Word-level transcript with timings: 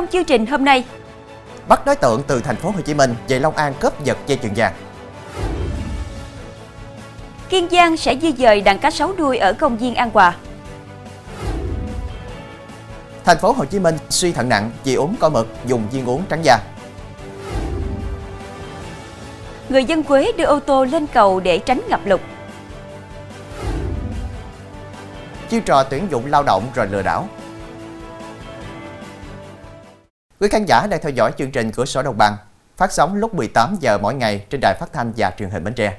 Trong 0.00 0.08
chương 0.12 0.24
trình 0.24 0.46
hôm 0.46 0.64
nay, 0.64 0.84
bắt 1.68 1.86
đối 1.86 1.96
tượng 1.96 2.22
từ 2.26 2.40
thành 2.40 2.56
phố 2.56 2.70
Hồ 2.70 2.80
Chí 2.80 2.94
Minh 2.94 3.14
về 3.28 3.38
Long 3.38 3.56
An 3.56 3.74
cướp 3.80 4.04
giật 4.04 4.18
dây 4.26 4.38
chuyền 4.42 4.52
vàng. 4.56 4.72
Kiên 7.48 7.68
Giang 7.70 7.96
sẽ 7.96 8.16
di 8.22 8.32
dời 8.32 8.60
đàn 8.60 8.78
cá 8.78 8.90
sấu 8.90 9.12
đuôi 9.12 9.38
ở 9.38 9.52
công 9.52 9.76
viên 9.76 9.94
An 9.94 10.10
Hòa. 10.14 10.36
Thành 13.24 13.38
phố 13.38 13.52
Hồ 13.52 13.64
Chí 13.64 13.78
Minh 13.78 13.96
suy 14.08 14.32
thận 14.32 14.48
nặng 14.48 14.70
vì 14.84 14.94
uống 14.94 15.16
có 15.20 15.28
mực 15.28 15.48
dùng 15.66 15.88
viên 15.92 16.08
uống 16.08 16.22
trắng 16.28 16.44
da. 16.44 16.58
Người 19.68 19.84
dân 19.84 20.02
Quế 20.02 20.32
đưa 20.36 20.44
ô 20.44 20.60
tô 20.60 20.84
lên 20.84 21.06
cầu 21.06 21.40
để 21.40 21.58
tránh 21.58 21.80
ngập 21.88 22.00
lụt. 22.04 22.20
Chiêu 25.50 25.60
trò 25.60 25.82
tuyển 25.82 26.08
dụng 26.10 26.26
lao 26.26 26.42
động 26.42 26.62
rồi 26.74 26.86
lừa 26.86 27.02
đảo. 27.02 27.28
Quý 30.40 30.48
khán 30.48 30.64
giả 30.64 30.86
đang 30.86 31.00
theo 31.02 31.12
dõi 31.12 31.32
chương 31.38 31.50
trình 31.50 31.70
Cửa 31.72 31.84
sổ 31.84 32.02
Đồng 32.02 32.18
bằng, 32.18 32.36
phát 32.76 32.92
sóng 32.92 33.14
lúc 33.14 33.34
18 33.34 33.76
giờ 33.80 33.98
mỗi 33.98 34.14
ngày 34.14 34.46
trên 34.50 34.60
đài 34.60 34.74
phát 34.80 34.92
thanh 34.92 35.12
và 35.16 35.32
truyền 35.38 35.50
hình 35.50 35.64
Bến 35.64 35.74
Tre. 35.74 35.98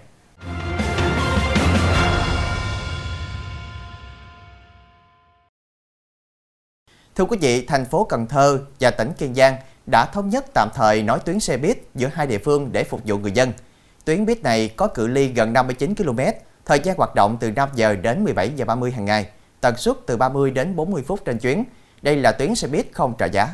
Thưa 7.16 7.26
quý 7.26 7.38
vị, 7.42 7.66
thành 7.66 7.86
phố 7.86 8.04
Cần 8.04 8.28
Thơ 8.28 8.60
và 8.80 8.92
tỉnh 8.92 9.14
Kiên 9.18 9.36
Giang 9.36 9.56
đã 9.86 10.06
thống 10.06 10.30
nhất 10.30 10.46
tạm 10.54 10.70
thời 10.74 11.04
nối 11.04 11.20
tuyến 11.20 11.40
xe 11.40 11.58
buýt 11.58 11.78
giữa 11.96 12.10
hai 12.14 12.28
địa 12.28 12.38
phương 12.38 12.70
để 12.72 12.84
phục 12.84 13.02
vụ 13.06 13.18
người 13.18 13.32
dân. 13.32 13.54
Tuyến 14.06 14.26
buýt 14.26 14.44
này 14.44 14.70
có 14.78 14.88
cự 14.88 15.08
ly 15.08 15.28
gần 15.28 15.54
59 15.54 15.96
km, 15.96 16.20
thời 16.66 16.80
gian 16.80 16.98
hoạt 16.98 17.16
động 17.16 17.38
từ 17.40 17.52
5 17.52 17.70
giờ 17.74 17.96
đến 17.96 18.24
17 18.24 18.50
giờ 18.56 18.66
30 18.66 18.92
hàng 18.92 19.06
ngày, 19.06 19.30
tần 19.62 19.78
suất 19.78 19.96
từ 20.08 20.18
30 20.18 20.52
đến 20.52 20.76
40 20.76 21.04
phút 21.08 21.26
trên 21.26 21.40
chuyến. 21.40 21.64
Đây 22.02 22.16
là 22.16 22.32
tuyến 22.32 22.56
xe 22.56 22.68
buýt 22.68 22.86
không 22.92 23.14
trợ 23.20 23.26
giá. 23.26 23.50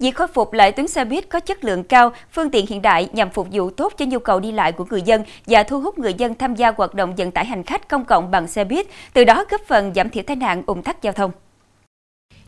Việc 0.00 0.16
khôi 0.16 0.28
phục 0.28 0.52
lại 0.52 0.72
tuyến 0.72 0.88
xe 0.88 1.04
buýt 1.04 1.28
có 1.28 1.40
chất 1.40 1.64
lượng 1.64 1.84
cao, 1.84 2.12
phương 2.32 2.50
tiện 2.50 2.66
hiện 2.66 2.82
đại 2.82 3.08
nhằm 3.12 3.30
phục 3.30 3.48
vụ 3.52 3.70
tốt 3.70 3.92
cho 3.96 4.04
nhu 4.04 4.18
cầu 4.18 4.40
đi 4.40 4.52
lại 4.52 4.72
của 4.72 4.84
người 4.90 5.02
dân 5.02 5.24
và 5.46 5.62
thu 5.62 5.80
hút 5.80 5.98
người 5.98 6.14
dân 6.14 6.34
tham 6.34 6.54
gia 6.54 6.72
hoạt 6.76 6.94
động 6.94 7.14
vận 7.16 7.30
tải 7.30 7.44
hành 7.44 7.62
khách 7.62 7.88
công 7.88 8.04
cộng 8.04 8.30
bằng 8.30 8.48
xe 8.48 8.64
buýt, 8.64 8.86
từ 9.12 9.24
đó 9.24 9.44
góp 9.50 9.60
phần 9.66 9.94
giảm 9.94 10.10
thiểu 10.10 10.22
tai 10.26 10.36
nạn 10.36 10.62
ủng 10.66 10.82
tắc 10.82 11.02
giao 11.02 11.12
thông. 11.12 11.30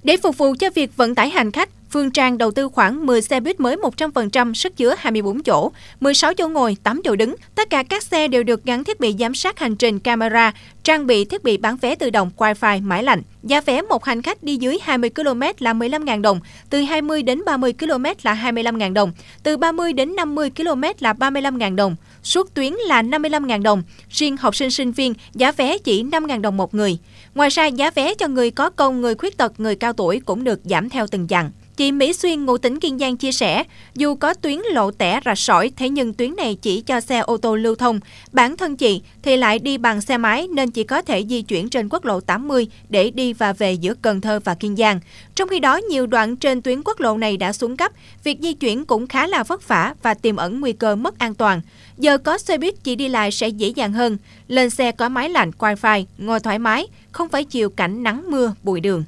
Để 0.03 0.17
phục 0.23 0.39
vụ 0.39 0.55
cho 0.61 0.70
việc 0.75 0.97
vận 0.97 1.14
tải 1.14 1.30
hành 1.30 1.50
khách, 1.50 1.69
Phương 1.92 2.10
Trang 2.10 2.38
đầu 2.38 2.50
tư 2.50 2.68
khoảng 2.68 3.06
10 3.06 3.22
xe 3.22 3.40
buýt 3.40 3.60
mới 3.60 3.76
100% 3.76 4.54
sức 4.54 4.76
chứa 4.76 4.94
24 4.98 5.42
chỗ, 5.42 5.72
16 6.00 6.34
chỗ 6.34 6.48
ngồi, 6.48 6.76
8 6.82 7.00
chỗ 7.04 7.16
đứng. 7.16 7.34
Tất 7.54 7.70
cả 7.70 7.82
các 7.82 8.02
xe 8.02 8.28
đều 8.28 8.42
được 8.42 8.64
gắn 8.64 8.84
thiết 8.84 9.00
bị 9.00 9.14
giám 9.18 9.34
sát 9.34 9.58
hành 9.58 9.76
trình 9.76 9.98
camera, 9.98 10.52
trang 10.82 11.06
bị 11.06 11.24
thiết 11.24 11.44
bị 11.44 11.56
bán 11.56 11.76
vé 11.76 11.94
tự 11.94 12.10
động 12.10 12.30
Wi-Fi 12.36 12.82
máy 12.82 13.02
lạnh. 13.02 13.22
Giá 13.42 13.60
vé 13.60 13.82
một 13.82 14.04
hành 14.04 14.22
khách 14.22 14.42
đi 14.42 14.56
dưới 14.56 14.78
20 14.82 15.10
km 15.10 15.40
là 15.58 15.72
15.000 15.72 16.22
đồng, 16.22 16.40
từ 16.70 16.80
20 16.80 17.22
đến 17.22 17.44
30 17.46 17.72
km 17.72 18.04
là 18.22 18.34
25.000 18.34 18.92
đồng, 18.92 19.12
từ 19.42 19.56
30 19.56 19.92
đến 19.92 20.16
50 20.16 20.50
km 20.50 20.82
là 21.00 21.12
35.000 21.12 21.77
đồng. 21.77 21.96
Suốt 22.22 22.54
tuyến 22.54 22.72
là 22.72 23.02
55.000 23.02 23.62
đồng, 23.62 23.82
riêng 24.10 24.36
học 24.36 24.56
sinh 24.56 24.70
sinh 24.70 24.92
viên 24.92 25.14
giá 25.34 25.52
vé 25.52 25.78
chỉ 25.78 26.04
5.000 26.04 26.40
đồng 26.40 26.56
một 26.56 26.74
người. 26.74 26.98
Ngoài 27.34 27.48
ra, 27.48 27.66
giá 27.66 27.90
vé 27.90 28.14
cho 28.14 28.28
người 28.28 28.50
có 28.50 28.70
công, 28.70 29.00
người 29.00 29.14
khuyết 29.14 29.36
tật, 29.36 29.60
người 29.60 29.77
cao 29.77 29.92
tuổi 29.92 30.20
cũng 30.20 30.44
được 30.44 30.60
giảm 30.64 30.88
theo 30.88 31.06
từng 31.06 31.28
chặng. 31.28 31.50
Chị 31.76 31.92
Mỹ 31.92 32.12
Xuyên, 32.12 32.44
ngụ 32.44 32.58
tỉnh 32.58 32.80
Kiên 32.80 32.98
Giang 32.98 33.16
chia 33.16 33.32
sẻ, 33.32 33.64
dù 33.94 34.14
có 34.14 34.34
tuyến 34.34 34.58
lộ 34.72 34.90
tẻ 34.90 35.20
rạch 35.24 35.38
sỏi, 35.38 35.70
thế 35.76 35.88
nhưng 35.88 36.14
tuyến 36.14 36.36
này 36.36 36.56
chỉ 36.62 36.80
cho 36.80 37.00
xe 37.00 37.18
ô 37.18 37.36
tô 37.36 37.56
lưu 37.56 37.74
thông. 37.74 38.00
Bản 38.32 38.56
thân 38.56 38.76
chị 38.76 39.02
thì 39.22 39.36
lại 39.36 39.58
đi 39.58 39.78
bằng 39.78 40.00
xe 40.00 40.16
máy 40.16 40.48
nên 40.48 40.70
chỉ 40.70 40.84
có 40.84 41.02
thể 41.02 41.24
di 41.28 41.42
chuyển 41.42 41.68
trên 41.68 41.88
quốc 41.88 42.05
lộ 42.05 42.20
80 42.20 42.66
để 42.88 43.11
đi 43.11 43.32
và 43.32 43.52
về 43.52 43.72
giữa 43.72 43.94
Cần 44.02 44.20
Thơ 44.20 44.40
và 44.44 44.55
Kiên 44.55 44.77
Giang. 44.77 45.00
Trong 45.34 45.48
khi 45.48 45.61
đó, 45.61 45.77
nhiều 45.77 46.06
đoạn 46.06 46.36
trên 46.36 46.62
tuyến 46.62 46.82
quốc 46.84 47.00
lộ 47.00 47.16
này 47.16 47.36
đã 47.36 47.52
xuống 47.52 47.77
cấp, 47.77 47.92
việc 48.24 48.38
di 48.40 48.55
chuyển 48.55 48.84
cũng 48.84 49.06
khá 49.06 49.27
là 49.27 49.42
vất 49.42 49.68
vả 49.68 49.94
và 50.02 50.14
tiềm 50.14 50.36
ẩn 50.36 50.61
nguy 50.61 50.72
cơ 50.72 50.96
mất 50.96 51.18
an 51.18 51.34
toàn. 51.34 51.61
Giờ 51.98 52.18
có 52.18 52.38
xe 52.38 52.58
buýt 52.58 52.84
chị 52.84 52.96
đi 52.96 53.08
lại 53.08 53.30
sẽ 53.30 53.48
dễ 53.48 53.68
dàng 53.68 53.92
hơn. 53.92 54.18
Lên 54.48 54.70
xe 54.70 54.92
có 54.92 55.08
máy 55.08 55.28
lạnh, 55.28 55.50
wifi, 55.58 56.05
ngồi 56.18 56.40
thoải 56.40 56.58
mái, 56.58 56.86
không 57.12 57.28
phải 57.28 57.44
chịu 57.44 57.70
cảnh 57.70 58.02
nắng 58.02 58.30
mưa, 58.30 58.55
bụi 58.62 58.80
đường. 58.80 59.05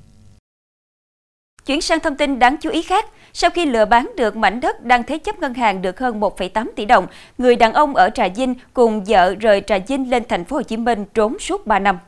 Chuyển 1.66 1.80
sang 1.80 2.00
thông 2.00 2.16
tin 2.16 2.38
đáng 2.38 2.56
chú 2.60 2.70
ý 2.70 2.82
khác, 2.82 3.04
sau 3.32 3.50
khi 3.50 3.66
lừa 3.66 3.84
bán 3.84 4.10
được 4.16 4.36
mảnh 4.36 4.60
đất 4.60 4.84
đang 4.84 5.02
thế 5.02 5.19
chấp 5.19 5.38
ngân 5.38 5.54
hàng 5.54 5.82
được 5.82 5.98
hơn 5.98 6.20
1,8 6.20 6.70
tỷ 6.76 6.84
đồng, 6.84 7.06
người 7.38 7.56
đàn 7.56 7.72
ông 7.72 7.94
ở 7.94 8.10
Trà 8.10 8.28
Vinh 8.28 8.54
cùng 8.75 9.04
vợ 9.04 9.34
rời 9.34 9.62
Trà 9.66 9.78
Vinh 9.78 10.10
lên 10.10 10.22
thành 10.28 10.44
phố 10.44 10.56
Hồ 10.56 10.62
Chí 10.62 10.76
Minh 10.76 11.04
trốn 11.14 11.38
suốt 11.38 11.66
3 11.66 11.78
năm. 11.78 11.98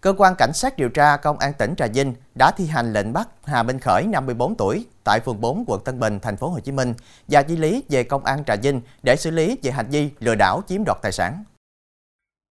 Cơ 0.00 0.14
quan 0.18 0.34
cảnh 0.38 0.52
sát 0.52 0.76
điều 0.76 0.88
tra 0.88 1.16
công 1.16 1.38
an 1.38 1.52
tỉnh 1.58 1.74
Trà 1.76 1.86
Vinh 1.86 2.14
đã 2.38 2.50
thi 2.50 2.66
hành 2.66 2.92
lệnh 2.92 3.12
bắt 3.12 3.28
Hà 3.44 3.62
Minh 3.62 3.78
Khởi 3.78 4.06
54 4.06 4.54
tuổi 4.54 4.86
tại 5.04 5.20
phường 5.20 5.40
4 5.40 5.64
quận 5.66 5.80
Tân 5.84 6.00
Bình 6.00 6.18
thành 6.22 6.36
phố 6.36 6.48
Hồ 6.48 6.60
Chí 6.60 6.72
Minh 6.72 6.94
và 7.28 7.42
di 7.48 7.56
lý 7.56 7.82
về 7.88 8.04
công 8.04 8.24
an 8.24 8.44
Trà 8.44 8.56
Vinh 8.56 8.80
để 9.02 9.16
xử 9.16 9.30
lý 9.30 9.58
về 9.62 9.70
hành 9.70 9.86
vi 9.90 10.10
lừa 10.20 10.34
đảo 10.34 10.62
chiếm 10.68 10.84
đoạt 10.84 10.98
tài 11.02 11.12
sản. 11.12 11.44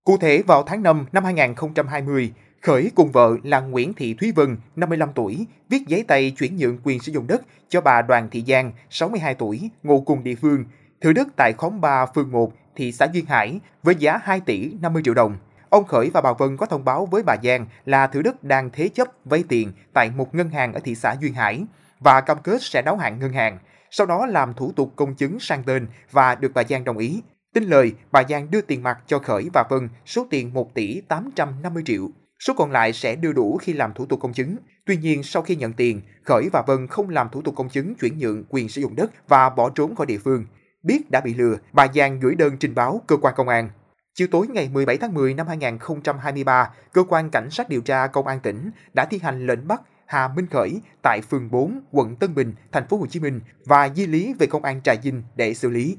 Cụ 0.03 0.17
thể 0.17 0.43
vào 0.47 0.63
tháng 0.63 0.83
5 0.83 1.05
năm 1.11 1.23
2020, 1.23 2.31
Khởi 2.63 2.91
cùng 2.95 3.11
vợ 3.11 3.37
là 3.43 3.59
Nguyễn 3.59 3.93
Thị 3.93 4.13
Thúy 4.13 4.31
Vân, 4.31 4.57
55 4.75 5.09
tuổi, 5.15 5.47
viết 5.69 5.87
giấy 5.87 6.03
tay 6.07 6.31
chuyển 6.37 6.57
nhượng 6.57 6.77
quyền 6.83 6.99
sử 6.99 7.11
dụng 7.11 7.27
đất 7.27 7.41
cho 7.69 7.81
bà 7.81 8.01
Đoàn 8.01 8.29
Thị 8.31 8.43
Giang, 8.47 8.71
62 8.89 9.35
tuổi, 9.35 9.69
ngụ 9.83 10.01
cùng 10.01 10.23
địa 10.23 10.35
phương, 10.35 10.65
thửa 11.01 11.13
đất 11.13 11.27
tại 11.37 11.53
khóm 11.57 11.81
3 11.81 12.05
phường 12.05 12.31
1, 12.31 12.53
thị 12.75 12.91
xã 12.91 13.07
Duyên 13.13 13.25
Hải 13.25 13.59
với 13.83 13.95
giá 13.95 14.19
2 14.23 14.39
tỷ 14.39 14.73
50 14.81 15.01
triệu 15.05 15.13
đồng. 15.13 15.37
Ông 15.69 15.85
Khởi 15.85 16.09
và 16.13 16.21
bà 16.21 16.33
Vân 16.33 16.57
có 16.57 16.65
thông 16.65 16.85
báo 16.85 17.05
với 17.05 17.23
bà 17.23 17.35
Giang 17.43 17.65
là 17.85 18.07
thửa 18.07 18.21
đất 18.21 18.43
đang 18.43 18.69
thế 18.73 18.89
chấp 18.89 19.07
vay 19.25 19.43
tiền 19.49 19.71
tại 19.93 20.11
một 20.15 20.35
ngân 20.35 20.49
hàng 20.49 20.73
ở 20.73 20.79
thị 20.79 20.95
xã 20.95 21.15
Duyên 21.21 21.33
Hải 21.33 21.65
và 21.99 22.21
cam 22.21 22.37
kết 22.43 22.61
sẽ 22.61 22.81
đáo 22.81 22.97
hạn 22.97 23.19
ngân 23.19 23.33
hàng, 23.33 23.57
sau 23.91 24.07
đó 24.07 24.25
làm 24.25 24.53
thủ 24.53 24.71
tục 24.75 24.93
công 24.95 25.15
chứng 25.15 25.39
sang 25.39 25.63
tên 25.63 25.87
và 26.11 26.35
được 26.35 26.51
bà 26.53 26.63
Giang 26.63 26.83
đồng 26.83 26.97
ý. 26.97 27.21
Tin 27.53 27.63
lời, 27.63 27.93
bà 28.11 28.23
Giang 28.29 28.51
đưa 28.51 28.61
tiền 28.61 28.83
mặt 28.83 28.99
cho 29.07 29.19
Khởi 29.19 29.49
và 29.53 29.63
Vân 29.69 29.89
số 30.05 30.27
tiền 30.29 30.53
1 30.53 30.73
tỷ 30.73 31.01
850 31.01 31.83
triệu. 31.85 32.09
Số 32.47 32.53
còn 32.53 32.71
lại 32.71 32.93
sẽ 32.93 33.15
đưa 33.15 33.33
đủ 33.33 33.57
khi 33.61 33.73
làm 33.73 33.93
thủ 33.93 34.05
tục 34.05 34.19
công 34.19 34.33
chứng. 34.33 34.55
Tuy 34.85 34.97
nhiên, 34.97 35.23
sau 35.23 35.41
khi 35.41 35.55
nhận 35.55 35.73
tiền, 35.73 36.01
Khởi 36.25 36.49
và 36.53 36.63
Vân 36.67 36.87
không 36.87 37.09
làm 37.09 37.29
thủ 37.29 37.41
tục 37.41 37.55
công 37.55 37.69
chứng 37.69 37.95
chuyển 37.95 38.17
nhượng 38.17 38.43
quyền 38.49 38.69
sử 38.69 38.81
dụng 38.81 38.95
đất 38.95 39.11
và 39.27 39.49
bỏ 39.49 39.69
trốn 39.69 39.95
khỏi 39.95 40.05
địa 40.05 40.17
phương. 40.17 40.45
Biết 40.83 41.11
đã 41.11 41.21
bị 41.21 41.33
lừa, 41.33 41.57
bà 41.73 41.87
Giang 41.95 42.19
gửi 42.19 42.35
đơn 42.35 42.57
trình 42.59 42.75
báo 42.75 43.01
cơ 43.07 43.17
quan 43.17 43.33
công 43.37 43.49
an. 43.49 43.69
Chiều 44.13 44.27
tối 44.31 44.47
ngày 44.47 44.69
17 44.73 44.97
tháng 44.97 45.13
10 45.13 45.33
năm 45.33 45.47
2023, 45.47 46.69
cơ 46.93 47.03
quan 47.09 47.29
cảnh 47.29 47.49
sát 47.49 47.69
điều 47.69 47.81
tra 47.81 48.07
công 48.07 48.27
an 48.27 48.39
tỉnh 48.39 48.71
đã 48.93 49.05
thi 49.05 49.19
hành 49.23 49.47
lệnh 49.47 49.67
bắt 49.67 49.81
Hà 50.05 50.27
Minh 50.27 50.47
Khởi 50.51 50.81
tại 51.01 51.21
phường 51.21 51.51
4, 51.51 51.81
quận 51.91 52.15
Tân 52.15 52.35
Bình, 52.35 52.53
thành 52.71 52.87
phố 52.87 52.97
Hồ 52.97 53.07
Chí 53.07 53.19
Minh 53.19 53.41
và 53.65 53.89
di 53.95 54.05
lý 54.07 54.33
về 54.39 54.47
công 54.47 54.63
an 54.63 54.81
Trà 54.81 54.93
Vinh 55.03 55.23
để 55.35 55.53
xử 55.53 55.69
lý. 55.69 55.97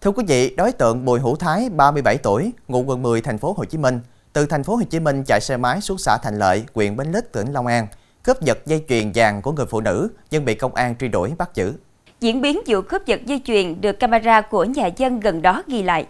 Thưa 0.00 0.10
quý 0.10 0.24
vị, 0.28 0.54
đối 0.56 0.72
tượng 0.72 1.04
Bùi 1.04 1.20
Hữu 1.20 1.36
Thái, 1.36 1.70
37 1.70 2.18
tuổi, 2.18 2.52
ngụ 2.68 2.82
quận 2.82 3.02
10, 3.02 3.20
thành 3.20 3.38
phố 3.38 3.52
Hồ 3.52 3.64
Chí 3.64 3.78
Minh, 3.78 4.00
từ 4.38 4.46
thành 4.46 4.64
phố 4.64 4.76
Hồ 4.76 4.82
Chí 4.90 5.00
Minh 5.00 5.24
chạy 5.26 5.40
xe 5.40 5.56
máy 5.56 5.80
xuống 5.80 5.98
xã 5.98 6.18
Thành 6.22 6.38
Lợi, 6.38 6.64
huyện 6.74 6.96
Bến 6.96 7.12
Lức, 7.12 7.32
tỉnh 7.32 7.52
Long 7.52 7.66
An, 7.66 7.86
cướp 8.24 8.42
giật 8.42 8.58
dây 8.66 8.84
chuyền 8.88 9.12
vàng 9.14 9.42
của 9.42 9.52
người 9.52 9.66
phụ 9.66 9.80
nữ 9.80 10.08
nhưng 10.30 10.44
bị 10.44 10.54
công 10.54 10.74
an 10.74 10.94
truy 11.00 11.08
đuổi 11.08 11.32
bắt 11.38 11.50
giữ. 11.54 11.72
Diễn 12.20 12.40
biến 12.40 12.60
vụ 12.66 12.80
cướp 12.80 13.06
giật 13.06 13.20
dây 13.26 13.40
chuyền 13.44 13.80
được 13.80 13.92
camera 13.92 14.40
của 14.40 14.64
nhà 14.64 14.86
dân 14.96 15.20
gần 15.20 15.42
đó 15.42 15.62
ghi 15.66 15.82
lại. 15.82 16.06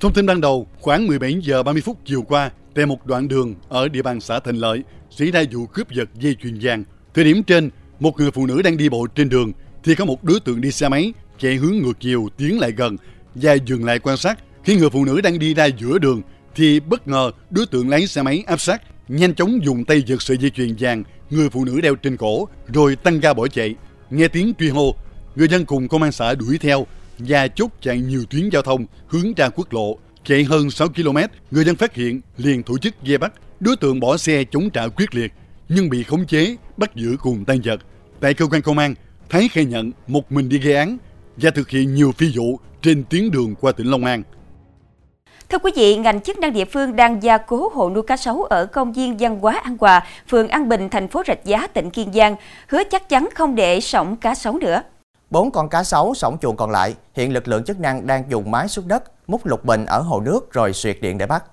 Thông 0.00 0.12
tin 0.12 0.26
ban 0.26 0.40
đầu, 0.40 0.66
khoảng 0.80 1.06
17 1.06 1.40
giờ 1.42 1.62
30 1.62 1.82
phút 1.82 1.96
chiều 2.04 2.22
qua, 2.22 2.50
tại 2.74 2.86
một 2.86 3.06
đoạn 3.06 3.28
đường 3.28 3.54
ở 3.68 3.88
địa 3.88 4.02
bàn 4.02 4.20
xã 4.20 4.40
Thành 4.40 4.56
Lợi, 4.56 4.82
xảy 5.10 5.30
ra 5.30 5.42
vụ 5.52 5.66
cướp 5.66 5.90
giật 5.90 6.08
dây 6.14 6.36
chuyền 6.42 6.58
vàng. 6.62 6.84
Thời 7.14 7.24
điểm 7.24 7.42
trên, 7.42 7.70
một 8.00 8.18
người 8.18 8.30
phụ 8.30 8.46
nữ 8.46 8.62
đang 8.62 8.76
đi 8.76 8.88
bộ 8.88 9.06
trên 9.14 9.28
đường 9.28 9.52
thì 9.84 9.94
có 9.94 10.04
một 10.04 10.24
đối 10.24 10.40
tượng 10.40 10.60
đi 10.60 10.70
xe 10.70 10.88
máy 10.88 11.12
chạy 11.38 11.54
hướng 11.54 11.78
ngược 11.78 12.00
chiều 12.00 12.28
tiến 12.36 12.58
lại 12.58 12.72
gần 12.72 12.96
và 13.34 13.54
dừng 13.54 13.84
lại 13.84 13.98
quan 13.98 14.16
sát. 14.16 14.38
Khi 14.64 14.76
người 14.76 14.90
phụ 14.90 15.04
nữ 15.04 15.20
đang 15.20 15.38
đi 15.38 15.54
ra 15.54 15.66
giữa 15.66 15.98
đường 15.98 16.22
thì 16.58 16.80
bất 16.80 17.08
ngờ 17.08 17.30
đối 17.50 17.66
tượng 17.66 17.88
lấy 17.88 18.06
xe 18.06 18.22
máy 18.22 18.44
áp 18.46 18.60
sát, 18.60 18.82
nhanh 19.08 19.34
chóng 19.34 19.64
dùng 19.64 19.84
tay 19.84 20.02
giật 20.06 20.22
sợi 20.22 20.38
dây 20.38 20.50
chuyền 20.50 20.74
vàng 20.78 21.04
người 21.30 21.50
phụ 21.50 21.64
nữ 21.64 21.80
đeo 21.80 21.96
trên 21.96 22.16
cổ 22.16 22.48
rồi 22.74 22.96
tăng 22.96 23.20
ga 23.20 23.34
bỏ 23.34 23.48
chạy. 23.48 23.74
Nghe 24.10 24.28
tiếng 24.28 24.52
truy 24.58 24.68
hô, 24.68 24.94
người 25.36 25.48
dân 25.48 25.64
cùng 25.64 25.88
công 25.88 26.02
an 26.02 26.12
xã 26.12 26.34
đuổi 26.34 26.58
theo 26.58 26.86
và 27.18 27.48
chốt 27.48 27.70
chặn 27.82 28.08
nhiều 28.08 28.24
tuyến 28.30 28.48
giao 28.48 28.62
thông 28.62 28.86
hướng 29.08 29.34
ra 29.34 29.48
quốc 29.48 29.72
lộ. 29.72 29.98
Chạy 30.24 30.44
hơn 30.44 30.70
6 30.70 30.88
km, 30.88 31.18
người 31.50 31.64
dân 31.64 31.76
phát 31.76 31.94
hiện 31.94 32.20
liền 32.36 32.62
tổ 32.62 32.78
chức 32.78 32.94
dây 33.02 33.18
bắt. 33.18 33.32
Đối 33.60 33.76
tượng 33.76 34.00
bỏ 34.00 34.16
xe 34.16 34.44
chống 34.44 34.70
trả 34.70 34.88
quyết 34.88 35.14
liệt 35.14 35.32
nhưng 35.68 35.88
bị 35.88 36.02
khống 36.02 36.26
chế, 36.26 36.56
bắt 36.76 36.96
giữ 36.96 37.16
cùng 37.20 37.44
tan 37.44 37.60
vật. 37.64 37.80
Tại 38.20 38.34
cơ 38.34 38.46
quan 38.46 38.62
công 38.62 38.78
an, 38.78 38.94
Thái 39.28 39.48
khai 39.48 39.64
nhận 39.64 39.92
một 40.06 40.32
mình 40.32 40.48
đi 40.48 40.58
gây 40.58 40.74
án 40.74 40.98
và 41.36 41.50
thực 41.50 41.70
hiện 41.70 41.94
nhiều 41.94 42.12
phi 42.12 42.32
vụ 42.36 42.60
trên 42.82 43.04
tuyến 43.10 43.30
đường 43.30 43.54
qua 43.54 43.72
tỉnh 43.72 43.86
Long 43.86 44.04
An. 44.04 44.22
Thưa 45.50 45.58
quý 45.58 45.72
vị, 45.76 45.96
ngành 45.96 46.20
chức 46.20 46.38
năng 46.38 46.52
địa 46.52 46.64
phương 46.64 46.96
đang 46.96 47.22
gia 47.22 47.38
cố 47.38 47.70
hộ 47.74 47.90
nuôi 47.90 48.02
cá 48.02 48.16
sấu 48.16 48.42
ở 48.42 48.66
công 48.66 48.92
viên 48.92 49.16
văn 49.16 49.38
hóa 49.40 49.60
An 49.64 49.76
Hòa, 49.80 50.06
phường 50.28 50.48
An 50.48 50.68
Bình, 50.68 50.88
thành 50.88 51.08
phố 51.08 51.22
Rạch 51.26 51.44
Giá, 51.44 51.66
tỉnh 51.66 51.90
Kiên 51.90 52.12
Giang, 52.12 52.36
hứa 52.68 52.82
chắc 52.90 53.08
chắn 53.08 53.28
không 53.34 53.54
để 53.54 53.80
sổng 53.80 54.16
cá 54.16 54.34
sấu 54.34 54.58
nữa. 54.58 54.82
Bốn 55.30 55.50
con 55.50 55.68
cá 55.68 55.84
sấu 55.84 56.14
sổng 56.14 56.38
chuồng 56.38 56.56
còn 56.56 56.70
lại, 56.70 56.94
hiện 57.14 57.32
lực 57.32 57.48
lượng 57.48 57.64
chức 57.64 57.80
năng 57.80 58.06
đang 58.06 58.24
dùng 58.30 58.50
máy 58.50 58.68
xúc 58.68 58.86
đất, 58.86 59.28
múc 59.28 59.46
lục 59.46 59.64
bình 59.64 59.86
ở 59.86 60.00
hồ 60.00 60.20
nước 60.20 60.52
rồi 60.52 60.72
xuyệt 60.72 60.98
điện 61.00 61.18
để 61.18 61.26
bắt. 61.26 61.44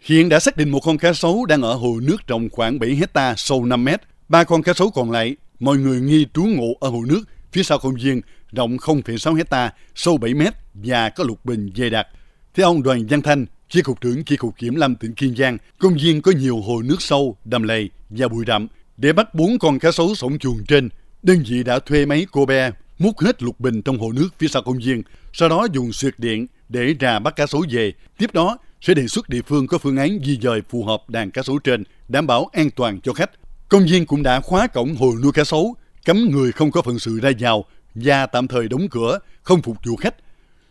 Hiện 0.00 0.28
đã 0.28 0.40
xác 0.40 0.56
định 0.56 0.70
một 0.70 0.80
con 0.84 0.98
cá 0.98 1.12
sấu 1.12 1.44
đang 1.44 1.62
ở 1.62 1.74
hồ 1.74 1.94
nước 2.02 2.16
rộng 2.26 2.48
khoảng 2.52 2.78
7 2.78 2.90
hecta 2.94 3.34
sâu 3.36 3.64
5 3.64 3.84
mét. 3.84 4.00
Ba 4.28 4.44
con 4.44 4.62
cá 4.62 4.72
sấu 4.72 4.90
còn 4.90 5.10
lại, 5.10 5.36
mọi 5.60 5.76
người 5.76 6.00
nghi 6.00 6.26
trú 6.34 6.44
ngụ 6.44 6.74
ở 6.80 6.88
hồ 6.88 7.00
nước 7.08 7.22
phía 7.52 7.62
sau 7.62 7.78
công 7.78 7.94
viên 7.94 8.20
rộng 8.52 8.76
0,6 8.76 9.34
hecta, 9.34 9.72
sâu 9.94 10.16
7 10.16 10.34
mét 10.34 10.54
và 10.74 11.10
có 11.10 11.24
lục 11.24 11.44
bình 11.44 11.70
dày 11.76 11.90
đặc. 11.90 12.06
Theo 12.54 12.66
ông 12.66 12.82
Đoàn 12.82 13.08
Giang 13.08 13.22
Thanh, 13.22 13.46
Chi 13.68 13.82
cục 13.82 14.00
trưởng 14.00 14.24
Chi 14.24 14.36
cục 14.36 14.58
Kiểm 14.58 14.74
lâm 14.74 14.96
tỉnh 14.96 15.14
Kiên 15.14 15.36
Giang, 15.36 15.58
công 15.78 15.94
viên 15.94 16.22
có 16.22 16.32
nhiều 16.32 16.60
hồ 16.60 16.82
nước 16.82 17.02
sâu, 17.02 17.36
đầm 17.44 17.62
lầy 17.62 17.90
và 18.10 18.28
bụi 18.28 18.44
rậm. 18.46 18.68
Để 18.96 19.12
bắt 19.12 19.34
bốn 19.34 19.58
con 19.58 19.78
cá 19.78 19.92
sấu 19.92 20.14
sống 20.14 20.38
chuồng 20.38 20.64
trên, 20.68 20.88
đơn 21.22 21.44
vị 21.48 21.62
đã 21.62 21.78
thuê 21.78 22.06
máy 22.06 22.26
cô 22.32 22.46
be 22.46 22.70
múc 22.98 23.20
hết 23.20 23.42
lục 23.42 23.60
bình 23.60 23.82
trong 23.82 23.98
hồ 23.98 24.12
nước 24.12 24.28
phía 24.38 24.48
sau 24.48 24.62
công 24.62 24.78
viên, 24.78 25.02
sau 25.32 25.48
đó 25.48 25.66
dùng 25.72 25.92
xuyệt 25.92 26.14
điện 26.18 26.46
để 26.68 26.94
ra 27.00 27.18
bắt 27.18 27.36
cá 27.36 27.46
sấu 27.46 27.64
về. 27.70 27.92
Tiếp 28.18 28.34
đó 28.34 28.58
sẽ 28.80 28.94
đề 28.94 29.06
xuất 29.06 29.28
địa 29.28 29.42
phương 29.42 29.66
có 29.66 29.78
phương 29.78 29.96
án 29.96 30.18
di 30.24 30.38
dời 30.42 30.62
phù 30.68 30.84
hợp 30.84 31.10
đàn 31.10 31.30
cá 31.30 31.42
sấu 31.42 31.58
trên, 31.58 31.84
đảm 32.08 32.26
bảo 32.26 32.50
an 32.52 32.70
toàn 32.70 33.00
cho 33.00 33.12
khách. 33.12 33.30
Công 33.68 33.86
viên 33.86 34.06
cũng 34.06 34.22
đã 34.22 34.40
khóa 34.40 34.66
cổng 34.66 34.94
hồ 34.94 35.12
nuôi 35.22 35.32
cá 35.32 35.44
sấu, 35.44 35.74
cấm 36.04 36.30
người 36.30 36.52
không 36.52 36.70
có 36.70 36.82
phận 36.82 36.98
sự 36.98 37.20
ra 37.20 37.30
vào 37.38 37.64
và 37.94 38.26
tạm 38.26 38.48
thời 38.48 38.68
đóng 38.68 38.88
cửa, 38.90 39.18
không 39.42 39.62
phục 39.62 39.76
vụ 39.84 39.96
khách. 39.96 40.14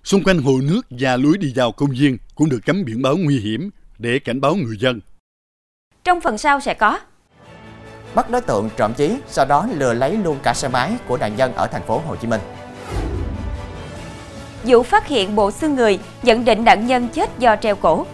Xung 0.04 0.24
quanh 0.24 0.38
hồ 0.38 0.52
nước 0.64 0.82
và 0.90 1.18
lối 1.18 1.38
đi 1.38 1.54
vào 1.56 1.72
công 1.72 1.90
viên 1.90 2.18
cũng 2.36 2.50
được 2.50 2.60
cắm 2.66 2.86
biển 2.86 3.02
báo 3.02 3.16
nguy 3.18 3.40
hiểm 3.40 3.70
để 3.98 4.20
cảnh 4.20 4.42
báo 4.42 4.56
người 4.56 4.78
dân. 4.80 5.00
Trong 6.04 6.22
phần 6.22 6.38
sau 6.38 6.60
sẽ 6.60 6.74
có 6.74 7.00
Bắt 8.16 8.30
đối 8.30 8.42
tượng 8.42 8.70
trộm 8.78 8.94
chí, 8.94 9.18
sau 9.28 9.46
đó 9.46 9.68
lừa 9.78 9.94
lấy 9.94 10.18
luôn 10.18 10.38
cả 10.44 10.54
xe 10.54 10.68
máy 10.68 10.98
của 11.08 11.18
nạn 11.18 11.36
nhân 11.36 11.54
ở 11.54 11.68
thành 11.68 11.82
phố 11.88 12.02
Hồ 12.08 12.16
Chí 12.16 12.28
Minh. 12.28 12.42
Vụ 14.64 14.84
phát 14.84 15.08
hiện 15.08 15.36
bộ 15.36 15.52
xương 15.52 15.76
người, 15.76 16.00
nhận 16.24 16.46
định 16.46 16.64
nạn 16.64 16.88
nhân 16.88 17.08
chết 17.14 17.40
do 17.40 17.56
treo 17.56 17.76
cổ. 17.76 18.06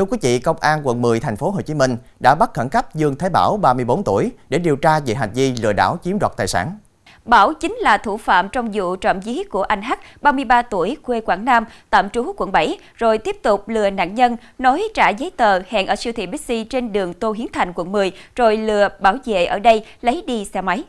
Thưa 0.00 0.04
quý 0.04 0.18
vị, 0.22 0.38
Công 0.38 0.56
an 0.60 0.80
quận 0.84 1.02
10 1.02 1.20
thành 1.20 1.36
phố 1.36 1.50
Hồ 1.50 1.60
Chí 1.60 1.74
Minh 1.74 1.96
đã 2.20 2.34
bắt 2.34 2.54
khẩn 2.54 2.68
cấp 2.68 2.94
Dương 2.94 3.16
Thế 3.16 3.28
Bảo 3.28 3.56
34 3.56 4.04
tuổi 4.04 4.32
để 4.48 4.58
điều 4.58 4.76
tra 4.76 5.00
về 5.00 5.14
hành 5.14 5.30
vi 5.34 5.54
lừa 5.62 5.72
đảo 5.72 5.98
chiếm 6.02 6.18
đoạt 6.18 6.32
tài 6.36 6.48
sản. 6.48 6.78
Bảo 7.24 7.54
chính 7.54 7.74
là 7.74 7.98
thủ 7.98 8.16
phạm 8.16 8.48
trong 8.52 8.70
vụ 8.72 8.96
trộm 8.96 9.22
dí 9.22 9.42
của 9.44 9.62
anh 9.62 9.82
H, 9.82 9.92
33 10.22 10.62
tuổi, 10.62 10.96
quê 11.02 11.20
Quảng 11.20 11.44
Nam, 11.44 11.64
tạm 11.90 12.10
trú 12.10 12.32
quận 12.36 12.52
7, 12.52 12.78
rồi 12.94 13.18
tiếp 13.18 13.36
tục 13.42 13.68
lừa 13.68 13.90
nạn 13.90 14.14
nhân, 14.14 14.36
nói 14.58 14.88
trả 14.94 15.08
giấy 15.08 15.30
tờ 15.36 15.60
hẹn 15.68 15.86
ở 15.86 15.96
siêu 15.96 16.12
thị 16.16 16.26
Bixi 16.26 16.64
trên 16.64 16.92
đường 16.92 17.14
Tô 17.14 17.32
Hiến 17.32 17.46
Thành, 17.52 17.72
quận 17.74 17.92
10, 17.92 18.12
rồi 18.36 18.56
lừa 18.56 18.88
bảo 19.00 19.16
vệ 19.24 19.44
ở 19.44 19.58
đây 19.58 19.84
lấy 20.02 20.24
đi 20.26 20.44
xe 20.44 20.60
máy. 20.60 20.84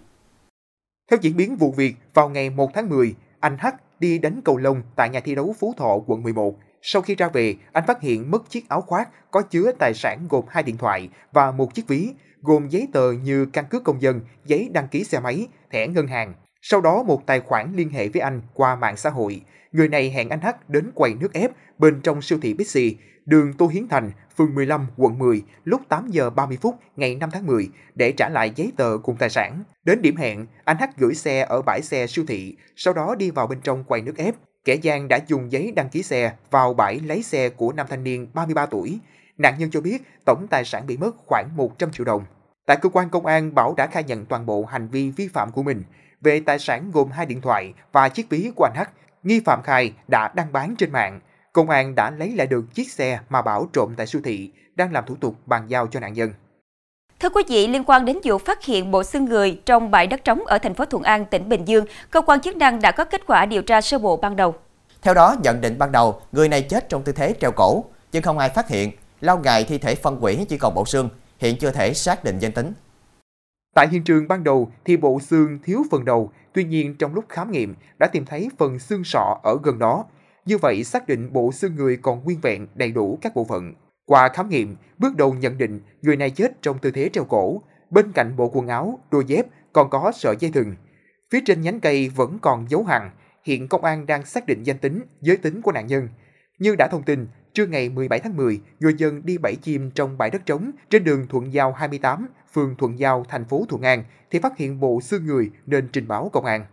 Theo 1.12 1.20
diễn 1.22 1.38
biến 1.38 1.56
vụ 1.56 1.74
việc, 1.78 1.96
vào 2.14 2.30
ngày 2.30 2.50
1 2.50 2.72
tháng 2.74 2.90
10, 2.90 3.16
anh 3.40 3.58
H 3.58 3.68
đi 4.00 4.18
đánh 4.18 4.42
cầu 4.46 4.58
lông 4.58 4.82
tại 4.96 5.10
nhà 5.10 5.20
thi 5.20 5.36
đấu 5.36 5.56
Phú 5.60 5.74
Thọ, 5.78 5.98
quận 6.08 6.24
11. 6.24 6.54
Sau 6.82 7.02
khi 7.02 7.16
ra 7.16 7.28
về, 7.28 7.56
anh 7.72 7.84
phát 7.88 8.02
hiện 8.02 8.32
mất 8.32 8.50
chiếc 8.50 8.70
áo 8.70 8.82
khoác 8.82 9.10
có 9.32 9.42
chứa 9.42 9.72
tài 9.80 9.94
sản 9.94 10.28
gồm 10.30 10.46
hai 10.50 10.64
điện 10.64 10.78
thoại 10.78 11.10
và 11.32 11.52
một 11.52 11.74
chiếc 11.74 11.88
ví, 11.88 12.10
gồm 12.42 12.68
giấy 12.70 12.88
tờ 12.94 13.12
như 13.12 13.46
căn 13.46 13.66
cước 13.66 13.84
công 13.84 14.02
dân, 14.02 14.22
giấy 14.46 14.70
đăng 14.74 14.88
ký 14.88 15.04
xe 15.04 15.20
máy, 15.20 15.48
thẻ 15.72 15.88
ngân 15.88 16.08
hàng. 16.08 16.34
Sau 16.62 16.82
đó 16.82 17.04
một 17.04 17.26
tài 17.26 17.40
khoản 17.40 17.74
liên 17.76 17.90
hệ 17.90 18.10
với 18.10 18.22
anh 18.22 18.42
qua 18.54 18.76
mạng 18.76 18.98
xã 18.98 19.10
hội. 19.10 19.42
Người 19.72 19.88
này 19.88 20.10
hẹn 20.10 20.30
anh 20.30 20.42
H 20.42 20.48
đến 20.68 20.92
quầy 20.96 21.14
nước 21.14 21.34
ép 21.34 21.52
bên 21.78 22.02
trong 22.02 22.22
siêu 22.22 22.40
thị 22.42 22.54
Bixi, 22.54 22.98
đường 23.26 23.54
Tô 23.54 23.68
Hiến 23.68 23.88
Thành, 23.88 24.12
phường 24.38 24.56
15, 24.56 24.88
quận 24.98 25.20
10, 25.20 25.44
lúc 25.64 25.82
8 25.90 26.08
giờ 26.08 26.30
30 26.30 26.58
phút 26.62 26.76
ngày 26.96 27.16
5 27.16 27.30
tháng 27.34 27.48
10 27.48 27.70
để 27.96 28.12
trả 28.12 28.30
lại 28.30 28.52
giấy 28.56 28.72
tờ 28.78 28.98
cùng 29.04 29.18
tài 29.18 29.30
sản. 29.30 29.64
Đến 29.84 30.02
điểm 30.02 30.16
hẹn, 30.16 30.46
anh 30.66 30.78
H 30.78 30.84
gửi 30.98 31.16
xe 31.16 31.42
ở 31.42 31.62
bãi 31.62 31.82
xe 31.82 32.08
siêu 32.08 32.26
thị, 32.28 32.58
sau 32.76 32.94
đó 32.94 33.16
đi 33.16 33.32
vào 33.32 33.48
bên 33.48 33.60
trong 33.64 33.84
quầy 33.84 34.02
nước 34.02 34.18
ép. 34.18 34.36
Kẻ 34.66 34.76
gian 34.76 35.08
đã 35.08 35.20
dùng 35.28 35.52
giấy 35.52 35.72
đăng 35.76 35.90
ký 35.90 36.04
xe 36.04 36.34
vào 36.52 36.74
bãi 36.74 37.00
lấy 37.00 37.24
xe 37.24 37.50
của 37.50 37.74
nam 37.74 37.88
thanh 37.90 38.04
niên 38.04 38.28
33 38.34 38.66
tuổi. 38.66 39.00
Nạn 39.38 39.56
nhân 39.58 39.72
cho 39.72 39.82
biết 39.82 40.02
tổng 40.26 40.48
tài 40.50 40.66
sản 40.66 40.88
bị 40.88 40.98
mất 40.98 41.12
khoảng 41.26 41.50
100 41.56 41.92
triệu 41.92 42.06
đồng. 42.06 42.26
Tại 42.66 42.78
cơ 42.82 42.90
quan 42.90 43.10
công 43.10 43.26
an, 43.26 43.56
Bảo 43.56 43.74
đã 43.78 43.88
khai 43.88 44.04
nhận 44.04 44.26
toàn 44.26 44.46
bộ 44.46 44.66
hành 44.66 44.88
vi 44.88 45.12
vi 45.12 45.28
phạm 45.28 45.52
của 45.52 45.64
mình. 45.64 45.84
Về 46.22 46.40
tài 46.40 46.60
sản 46.60 46.92
gồm 46.92 47.12
hai 47.12 47.26
điện 47.26 47.42
thoại 47.42 47.74
và 47.92 48.10
chiếc 48.10 48.30
ví 48.30 48.52
của 48.56 48.64
anh 48.64 48.76
H, 48.76 48.90
nghi 49.24 49.42
phạm 49.46 49.62
khai 49.64 49.94
đã 50.08 50.32
đăng 50.36 50.54
bán 50.54 50.76
trên 50.76 50.92
mạng. 50.92 51.20
Công 51.54 51.70
an 51.70 51.96
đã 51.96 52.12
lấy 52.12 52.32
lại 52.32 52.48
được 52.48 52.66
chiếc 52.74 52.92
xe 52.92 53.20
mà 53.30 53.42
Bảo 53.42 53.70
trộm 53.74 53.94
tại 53.98 54.08
siêu 54.08 54.22
thị, 54.26 54.52
đang 54.76 54.92
làm 54.92 55.06
thủ 55.06 55.16
tục 55.16 55.36
bàn 55.46 55.68
giao 55.68 55.88
cho 55.88 56.00
nạn 56.00 56.14
nhân. 56.14 56.34
Thưa 57.22 57.30
quý 57.30 57.44
vị, 57.48 57.68
liên 57.68 57.84
quan 57.84 58.06
đến 58.06 58.18
vụ 58.24 58.38
phát 58.38 58.66
hiện 58.66 58.92
bộ 58.92 59.04
xương 59.04 59.26
người 59.26 59.62
trong 59.66 59.92
bãi 59.92 60.08
đất 60.08 60.24
trống 60.24 60.46
ở 60.46 60.58
thành 60.58 60.74
phố 60.74 60.86
Thuận 60.86 61.04
An, 61.04 61.26
tỉnh 61.26 61.50
Bình 61.50 61.66
Dương, 61.66 61.86
cơ 62.12 62.22
quan 62.22 62.42
chức 62.42 62.56
năng 62.56 62.82
đã 62.82 62.92
có 62.92 63.06
kết 63.06 63.22
quả 63.28 63.46
điều 63.46 63.62
tra 63.62 63.82
sơ 63.82 64.00
bộ 64.00 64.18
ban 64.18 64.36
đầu. 64.36 64.56
Theo 65.02 65.14
đó, 65.14 65.36
nhận 65.44 65.62
định 65.62 65.78
ban 65.78 65.92
đầu, 65.92 66.22
người 66.32 66.50
này 66.50 66.62
chết 66.62 66.90
trong 66.90 67.04
tư 67.04 67.12
thế 67.12 67.34
treo 67.42 67.52
cổ, 67.52 67.84
nhưng 68.12 68.24
không 68.24 68.38
ai 68.38 68.50
phát 68.50 68.68
hiện. 68.68 68.92
Lâu 69.22 69.38
ngày 69.38 69.64
thi 69.64 69.78
thể 69.78 69.96
phân 69.96 70.16
hủy 70.16 70.46
chỉ 70.50 70.58
còn 70.58 70.74
bộ 70.74 70.86
xương, 70.86 71.10
hiện 71.40 71.58
chưa 71.58 71.72
thể 71.72 71.94
xác 71.94 72.24
định 72.24 72.40
danh 72.40 72.52
tính. 72.52 72.74
Tại 73.76 73.88
hiện 73.88 74.04
trường 74.04 74.28
ban 74.28 74.44
đầu 74.44 74.72
thì 74.86 74.98
bộ 74.98 75.20
xương 75.20 75.60
thiếu 75.64 75.84
phần 75.92 76.06
đầu, 76.06 76.32
tuy 76.54 76.64
nhiên 76.64 76.96
trong 76.96 77.16
lúc 77.16 77.26
khám 77.30 77.52
nghiệm 77.52 77.76
đã 78.00 78.08
tìm 78.08 78.26
thấy 78.26 78.50
phần 78.58 78.80
xương 78.80 79.04
sọ 79.04 79.40
ở 79.44 79.58
gần 79.64 79.80
đó. 79.80 80.06
Như 80.46 80.58
vậy 80.58 80.84
xác 80.84 81.08
định 81.08 81.34
bộ 81.34 81.52
xương 81.52 81.76
người 81.76 81.98
còn 82.02 82.24
nguyên 82.24 82.40
vẹn 82.42 82.68
đầy 82.76 82.92
đủ 82.92 83.18
các 83.22 83.36
bộ 83.36 83.44
phận. 83.44 83.74
Qua 84.06 84.30
khám 84.30 84.50
nghiệm, 84.50 84.76
bước 84.98 85.16
đầu 85.16 85.34
nhận 85.34 85.58
định 85.58 85.80
người 86.02 86.18
này 86.18 86.30
chết 86.30 86.62
trong 86.62 86.80
tư 86.80 86.92
thế 86.92 87.10
treo 87.14 87.24
cổ. 87.24 87.62
Bên 87.90 88.12
cạnh 88.12 88.36
bộ 88.36 88.50
quần 88.54 88.68
áo, 88.68 89.00
đôi 89.12 89.24
dép 89.28 89.46
còn 89.74 89.90
có 89.90 90.12
sợi 90.16 90.36
dây 90.40 90.52
thừng. 90.52 90.76
Phía 91.32 91.40
trên 91.46 91.62
nhánh 91.62 91.80
cây 91.80 92.10
vẫn 92.10 92.40
còn 92.42 92.70
dấu 92.70 92.84
hằn. 92.84 93.10
Hiện 93.44 93.68
công 93.68 93.84
an 93.84 94.06
đang 94.06 94.26
xác 94.26 94.46
định 94.48 94.64
danh 94.64 94.78
tính, 94.78 95.02
giới 95.22 95.38
tính 95.38 95.62
của 95.62 95.72
nạn 95.72 95.88
nhân. 95.88 96.08
Như 96.60 96.76
đã 96.76 96.88
thông 96.92 97.04
tin, 97.04 97.28
trưa 97.54 97.66
ngày 97.66 97.90
17 97.90 98.20
tháng 98.20 98.38
10, 98.38 98.62
người 98.80 98.94
dân 98.98 99.26
đi 99.26 99.38
bẫy 99.38 99.56
chim 99.56 99.92
trong 99.92 100.18
bãi 100.18 100.30
đất 100.30 100.46
trống 100.46 100.72
trên 100.90 101.04
đường 101.04 101.28
Thuận 101.28 101.54
Giao 101.54 101.72
28, 101.72 102.28
phường 102.54 102.76
Thuận 102.78 103.00
Giao, 103.00 103.26
thành 103.30 103.46
phố 103.46 103.66
Thuận 103.70 103.82
An 103.82 104.04
thì 104.32 104.40
phát 104.40 104.58
hiện 104.58 104.80
bộ 104.80 105.02
xương 105.02 105.26
người 105.26 105.50
nên 105.66 105.90
trình 105.94 106.08
báo 106.08 106.30
công 106.34 106.46
an. 106.46 106.66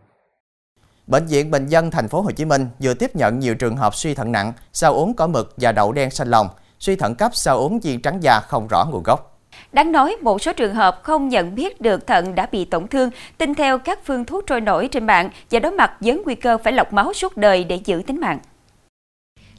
Bệnh 1.06 1.26
viện 1.26 1.50
Bình 1.50 1.66
dân 1.66 1.90
thành 1.90 2.08
phố 2.08 2.20
Hồ 2.20 2.30
Chí 2.30 2.44
Minh 2.44 2.66
vừa 2.78 2.94
tiếp 2.94 3.16
nhận 3.16 3.38
nhiều 3.38 3.54
trường 3.54 3.76
hợp 3.76 3.94
suy 3.94 4.14
thận 4.14 4.32
nặng 4.32 4.52
sau 4.72 4.94
uống 4.94 5.14
có 5.14 5.26
mực 5.26 5.54
và 5.56 5.72
đậu 5.72 5.92
đen 5.92 6.10
xanh 6.10 6.28
lòng, 6.28 6.48
suy 6.80 6.96
thận 6.96 7.14
cấp 7.14 7.30
sau 7.34 7.58
uống 7.58 7.80
viên 7.80 8.02
trắng 8.02 8.22
da 8.22 8.40
không 8.40 8.68
rõ 8.70 8.84
nguồn 8.90 9.02
gốc. 9.02 9.40
Đáng 9.72 9.92
nói, 9.92 10.16
một 10.22 10.42
số 10.42 10.52
trường 10.52 10.74
hợp 10.74 11.00
không 11.02 11.28
nhận 11.28 11.54
biết 11.54 11.80
được 11.80 12.06
thận 12.06 12.34
đã 12.34 12.48
bị 12.52 12.64
tổn 12.64 12.88
thương, 12.88 13.10
tin 13.38 13.54
theo 13.54 13.78
các 13.78 13.98
phương 14.04 14.24
thuốc 14.24 14.46
trôi 14.46 14.60
nổi 14.60 14.88
trên 14.88 15.06
mạng 15.06 15.30
và 15.50 15.58
đối 15.58 15.72
mặt 15.72 15.92
với 16.00 16.22
nguy 16.24 16.34
cơ 16.34 16.58
phải 16.58 16.72
lọc 16.72 16.92
máu 16.92 17.12
suốt 17.12 17.36
đời 17.36 17.64
để 17.64 17.80
giữ 17.84 18.02
tính 18.06 18.20
mạng. 18.20 18.38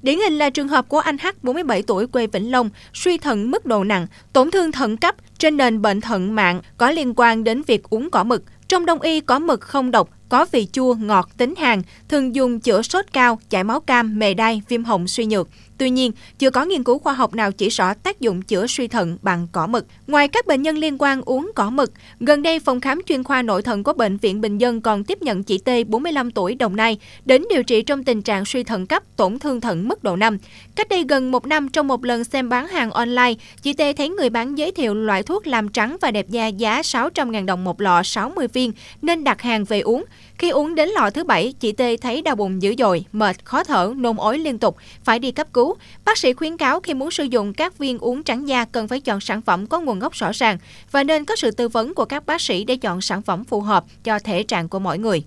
Điển 0.02 0.20
hình 0.20 0.38
là 0.38 0.50
trường 0.50 0.68
hợp 0.68 0.90
của 0.90 1.00
anh 1.00 1.18
H, 1.18 1.28
47 1.42 1.82
tuổi 1.82 2.08
quê 2.08 2.28
Vĩnh 2.28 2.52
Long, 2.52 2.70
suy 2.94 3.18
thận 3.18 3.52
mức 3.52 3.66
độ 3.66 3.84
nặng, 3.84 4.08
tổn 4.34 4.52
thương 4.52 4.72
thận 4.72 4.98
cấp 4.98 5.16
trên 5.38 5.58
nền 5.58 5.82
bệnh 5.82 6.02
thận 6.02 6.36
mạng 6.36 6.62
có 6.78 6.92
liên 6.92 7.14
quan 7.16 7.44
đến 7.44 7.62
việc 7.68 7.90
uống 7.90 8.10
cỏ 8.10 8.24
mực. 8.24 8.44
Trong 8.68 8.86
đông 8.86 9.02
y 9.02 9.22
có 9.22 9.40
mực 9.40 9.62
không 9.62 9.92
độc, 9.92 10.10
có 10.30 10.46
vị 10.52 10.68
chua, 10.72 10.94
ngọt, 10.94 11.30
tính 11.38 11.54
hàn, 11.58 11.82
thường 12.10 12.36
dùng 12.36 12.60
chữa 12.60 12.82
sốt 12.82 13.06
cao, 13.14 13.40
chảy 13.50 13.64
máu 13.64 13.80
cam, 13.80 14.20
mề 14.20 14.34
đay, 14.34 14.62
viêm 14.70 14.84
họng 14.84 15.08
suy 15.08 15.26
nhược. 15.26 15.48
Tuy 15.80 15.90
nhiên, 15.90 16.12
chưa 16.40 16.50
có 16.50 16.66
nghiên 16.66 16.84
cứu 16.84 17.00
khoa 17.00 17.14
học 17.14 17.36
nào 17.36 17.52
chỉ 17.52 17.70
rõ 17.70 17.94
tác 17.94 18.20
dụng 18.20 18.42
chữa 18.42 18.68
suy 18.68 18.88
thận 18.88 19.18
bằng 19.22 19.48
cỏ 19.52 19.68
mực. 19.68 19.86
Ngoài 20.08 20.28
các 20.28 20.48
bệnh 20.48 20.62
nhân 20.62 20.78
liên 20.78 20.98
quan 21.00 21.22
uống 21.22 21.52
cỏ 21.56 21.70
mực, 21.70 21.92
gần 22.20 22.42
đây 22.42 22.60
phòng 22.60 22.82
khám 22.82 23.02
chuyên 23.06 23.24
khoa 23.24 23.42
nội 23.42 23.62
thận 23.62 23.84
của 23.84 23.94
bệnh 23.94 24.18
viện 24.18 24.42
Bình 24.42 24.58
Dân 24.58 24.82
còn 24.82 25.04
tiếp 25.04 25.22
nhận 25.22 25.44
chị 25.44 25.58
T 25.58 25.70
45 25.88 26.32
tuổi 26.32 26.56
Đồng 26.56 26.76
Nai 26.76 26.98
đến 27.26 27.44
điều 27.50 27.64
trị 27.64 27.82
trong 27.82 28.04
tình 28.04 28.22
trạng 28.22 28.46
suy 28.46 28.64
thận 28.64 28.88
cấp, 28.88 29.04
tổn 29.16 29.40
thương 29.40 29.62
thận 29.62 29.88
mức 29.88 30.04
độ 30.04 30.16
5. 30.16 30.38
Cách 30.76 30.90
đây 30.90 31.06
gần 31.10 31.32
một 31.32 31.48
năm 31.48 31.70
trong 31.70 31.88
một 31.88 32.06
lần 32.06 32.24
xem 32.24 32.50
bán 32.50 32.68
hàng 32.68 32.92
online, 32.92 33.34
chị 33.62 33.74
T 33.74 33.82
thấy 33.98 34.10
người 34.10 34.30
bán 34.30 34.58
giới 34.58 34.72
thiệu 34.72 34.94
loại 34.94 35.24
thuốc 35.24 35.48
làm 35.48 35.70
trắng 35.70 35.98
và 36.02 36.12
đẹp 36.12 36.30
da 36.30 36.48
giá 36.48 36.82
600.000 36.82 37.46
đồng 37.46 37.64
một 37.64 37.82
lọ 37.82 38.04
60 38.04 38.48
viên 38.48 38.72
nên 39.02 39.24
đặt 39.24 39.42
hàng 39.42 39.66
về 39.66 39.80
uống. 39.80 40.06
Khi 40.38 40.50
uống 40.50 40.76
đến 40.76 40.90
lọ 40.90 41.10
thứ 41.10 41.24
bảy, 41.24 41.54
chị 41.60 41.72
T 41.72 41.82
thấy 42.02 42.22
đau 42.22 42.36
bụng 42.36 42.62
dữ 42.62 42.76
dội, 42.78 43.06
mệt, 43.12 43.46
khó 43.46 43.64
thở, 43.64 43.94
nôn 43.98 44.18
ói 44.18 44.38
liên 44.38 44.58
tục, 44.58 44.78
phải 45.04 45.20
đi 45.20 45.32
cấp 45.32 45.48
cứu. 45.54 45.69
Bác 46.06 46.18
sĩ 46.18 46.34
khuyến 46.34 46.58
cáo 46.58 46.80
khi 46.80 46.94
muốn 46.94 47.12
sử 47.12 47.24
dụng 47.24 47.54
các 47.54 47.78
viên 47.78 48.00
uống 48.00 48.24
trắng 48.24 48.48
da 48.48 48.66
cần 48.66 48.88
phải 48.88 49.00
chọn 49.00 49.20
sản 49.20 49.42
phẩm 49.42 49.68
có 49.68 49.80
nguồn 49.80 50.00
gốc 50.00 50.14
rõ 50.14 50.32
ràng 50.34 50.58
và 50.92 51.04
nên 51.04 51.26
có 51.26 51.36
sự 51.36 51.52
tư 51.52 51.68
vấn 51.68 51.94
của 51.94 52.06
các 52.06 52.26
bác 52.26 52.42
sĩ 52.42 52.64
để 52.64 52.76
chọn 52.76 53.02
sản 53.02 53.22
phẩm 53.22 53.44
phù 53.44 53.62
hợp 53.62 53.84
cho 54.04 54.20
thể 54.20 54.44
trạng 54.44 54.70
của 54.70 54.80
mỗi 54.80 54.98
người. 54.98 55.24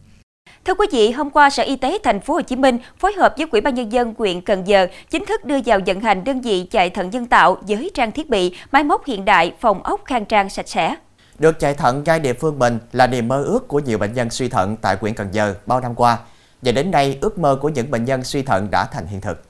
Thưa 0.64 0.74
quý 0.74 0.86
vị, 0.92 1.10
hôm 1.10 1.30
qua 1.30 1.50
Sở 1.50 1.62
Y 1.62 1.76
tế 1.76 1.98
Thành 2.04 2.20
phố 2.20 2.34
Hồ 2.34 2.40
Chí 2.40 2.56
Minh 2.56 2.78
phối 2.98 3.12
hợp 3.12 3.34
với 3.36 3.46
Ủy 3.50 3.60
ban 3.60 3.74
nhân 3.74 3.92
dân 3.92 4.14
huyện 4.18 4.40
Cần 4.40 4.66
Giờ 4.66 4.86
chính 5.10 5.26
thức 5.26 5.44
đưa 5.44 5.58
vào 5.66 5.80
vận 5.86 6.00
hành 6.00 6.24
đơn 6.24 6.40
vị 6.40 6.66
chạy 6.70 6.90
thận 6.90 7.10
nhân 7.10 7.26
tạo 7.26 7.56
với 7.68 7.90
trang 7.94 8.12
thiết 8.12 8.30
bị, 8.30 8.56
máy 8.72 8.84
móc 8.84 9.06
hiện 9.06 9.24
đại, 9.24 9.52
phòng 9.60 9.82
ốc 9.82 10.00
khang 10.04 10.24
trang 10.24 10.48
sạch 10.48 10.68
sẽ. 10.68 10.96
Được 11.38 11.58
chạy 11.58 11.74
thận 11.74 12.02
ngay 12.06 12.20
địa 12.20 12.32
phương 12.32 12.58
mình 12.58 12.78
là 12.92 13.06
niềm 13.06 13.28
mơ 13.28 13.42
ước 13.44 13.68
của 13.68 13.78
nhiều 13.78 13.98
bệnh 13.98 14.12
nhân 14.12 14.30
suy 14.30 14.48
thận 14.48 14.76
tại 14.76 14.96
huyện 15.00 15.14
Cần 15.14 15.28
Giờ 15.32 15.54
bao 15.66 15.80
năm 15.80 15.94
qua. 15.94 16.18
Và 16.62 16.72
đến 16.72 16.90
nay, 16.90 17.18
ước 17.20 17.38
mơ 17.38 17.58
của 17.60 17.68
những 17.68 17.90
bệnh 17.90 18.04
nhân 18.04 18.24
suy 18.24 18.42
thận 18.42 18.68
đã 18.70 18.86
thành 18.92 19.06
hiện 19.06 19.20
thực. 19.20 19.42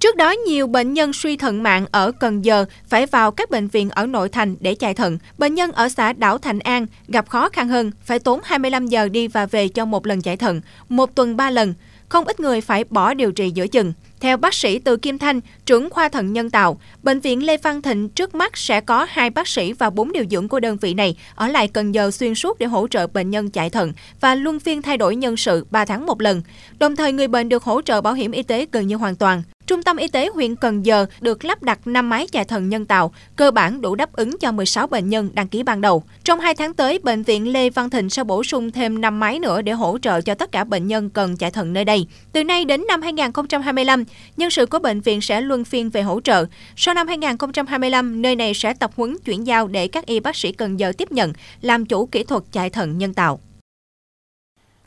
Trước 0.00 0.16
đó, 0.16 0.30
nhiều 0.30 0.66
bệnh 0.66 0.94
nhân 0.94 1.12
suy 1.12 1.36
thận 1.36 1.62
mạng 1.62 1.86
ở 1.92 2.12
Cần 2.12 2.44
Giờ 2.44 2.64
phải 2.88 3.06
vào 3.06 3.30
các 3.30 3.50
bệnh 3.50 3.68
viện 3.68 3.90
ở 3.90 4.06
nội 4.06 4.28
thành 4.28 4.56
để 4.60 4.74
chạy 4.74 4.94
thận. 4.94 5.18
Bệnh 5.38 5.54
nhân 5.54 5.72
ở 5.72 5.88
xã 5.88 6.12
Đảo 6.12 6.38
Thành 6.38 6.58
An 6.58 6.86
gặp 7.08 7.28
khó 7.28 7.48
khăn 7.48 7.68
hơn, 7.68 7.90
phải 8.04 8.18
tốn 8.18 8.40
25 8.44 8.86
giờ 8.86 9.08
đi 9.08 9.28
và 9.28 9.46
về 9.46 9.68
cho 9.68 9.84
một 9.84 10.06
lần 10.06 10.22
chạy 10.22 10.36
thận, 10.36 10.60
một 10.88 11.14
tuần 11.14 11.36
ba 11.36 11.50
lần. 11.50 11.74
không 12.08 12.24
ít 12.24 12.40
người 12.40 12.60
phải 12.60 12.84
bỏ 12.84 13.14
điều 13.14 13.32
trị 13.32 13.50
giữa 13.50 13.66
chừng. 13.66 13.92
Theo 14.20 14.36
bác 14.36 14.54
sĩ 14.54 14.78
Từ 14.78 14.96
Kim 14.96 15.18
Thanh, 15.18 15.40
trưởng 15.66 15.90
khoa 15.90 16.08
thận 16.08 16.32
nhân 16.32 16.50
tạo, 16.50 16.80
Bệnh 17.02 17.20
viện 17.20 17.46
Lê 17.46 17.56
Văn 17.56 17.82
Thịnh 17.82 18.08
trước 18.08 18.34
mắt 18.34 18.56
sẽ 18.56 18.80
có 18.80 19.06
hai 19.08 19.30
bác 19.30 19.48
sĩ 19.48 19.72
và 19.72 19.90
bốn 19.90 20.12
điều 20.12 20.24
dưỡng 20.30 20.48
của 20.48 20.60
đơn 20.60 20.76
vị 20.76 20.94
này 20.94 21.16
ở 21.34 21.48
lại 21.48 21.68
Cần 21.68 21.94
Giờ 21.94 22.10
xuyên 22.10 22.34
suốt 22.34 22.58
để 22.58 22.66
hỗ 22.66 22.88
trợ 22.88 23.06
bệnh 23.06 23.30
nhân 23.30 23.50
chạy 23.50 23.70
thận 23.70 23.92
và 24.20 24.34
luân 24.34 24.60
phiên 24.60 24.82
thay 24.82 24.96
đổi 24.96 25.16
nhân 25.16 25.36
sự 25.36 25.66
3 25.70 25.84
tháng 25.84 26.06
một 26.06 26.20
lần. 26.20 26.42
Đồng 26.78 26.96
thời, 26.96 27.12
người 27.12 27.28
bệnh 27.28 27.48
được 27.48 27.64
hỗ 27.64 27.82
trợ 27.82 28.00
bảo 28.00 28.14
hiểm 28.14 28.32
y 28.32 28.42
tế 28.42 28.66
gần 28.72 28.86
như 28.86 28.96
hoàn 28.96 29.16
toàn. 29.16 29.42
Trung 29.66 29.82
tâm 29.82 29.96
Y 29.96 30.08
tế 30.08 30.28
huyện 30.34 30.56
Cần 30.56 30.86
Giờ 30.86 31.06
được 31.20 31.44
lắp 31.44 31.62
đặt 31.62 31.86
5 31.86 32.10
máy 32.10 32.26
chạy 32.32 32.44
thận 32.44 32.68
nhân 32.68 32.86
tạo, 32.86 33.12
cơ 33.36 33.50
bản 33.50 33.80
đủ 33.80 33.94
đáp 33.94 34.12
ứng 34.12 34.38
cho 34.38 34.52
16 34.52 34.86
bệnh 34.86 35.08
nhân 35.08 35.30
đăng 35.34 35.48
ký 35.48 35.62
ban 35.62 35.80
đầu. 35.80 36.02
Trong 36.24 36.40
2 36.40 36.54
tháng 36.54 36.74
tới, 36.74 36.98
Bệnh 36.98 37.22
viện 37.22 37.52
Lê 37.52 37.70
Văn 37.70 37.90
Thịnh 37.90 38.10
sẽ 38.10 38.24
bổ 38.24 38.44
sung 38.44 38.70
thêm 38.70 39.00
5 39.00 39.20
máy 39.20 39.38
nữa 39.38 39.62
để 39.62 39.72
hỗ 39.72 39.98
trợ 39.98 40.20
cho 40.20 40.34
tất 40.34 40.52
cả 40.52 40.64
bệnh 40.64 40.86
nhân 40.86 41.10
cần 41.10 41.36
chạy 41.36 41.50
thận 41.50 41.72
nơi 41.72 41.84
đây. 41.84 42.06
Từ 42.32 42.44
nay 42.44 42.64
đến 42.64 42.84
năm 42.88 43.02
2025, 43.02 44.04
nhân 44.36 44.50
sự 44.50 44.66
của 44.66 44.78
bệnh 44.78 45.00
viện 45.00 45.20
sẽ 45.20 45.40
luân 45.40 45.64
phiên 45.64 45.90
về 45.90 46.02
hỗ 46.02 46.20
trợ. 46.20 46.46
Sau 46.76 46.94
năm 46.94 47.08
2025, 47.08 48.22
nơi 48.22 48.36
này 48.36 48.54
sẽ 48.54 48.74
tập 48.74 48.90
huấn 48.96 49.16
chuyển 49.24 49.46
giao 49.46 49.68
để 49.68 49.88
các 49.88 50.06
y 50.06 50.20
bác 50.20 50.36
sĩ 50.36 50.52
Cần 50.52 50.80
Giờ 50.80 50.92
tiếp 50.98 51.12
nhận, 51.12 51.32
làm 51.60 51.86
chủ 51.86 52.06
kỹ 52.06 52.24
thuật 52.24 52.42
chạy 52.52 52.70
thận 52.70 52.98
nhân 52.98 53.14
tạo. 53.14 53.40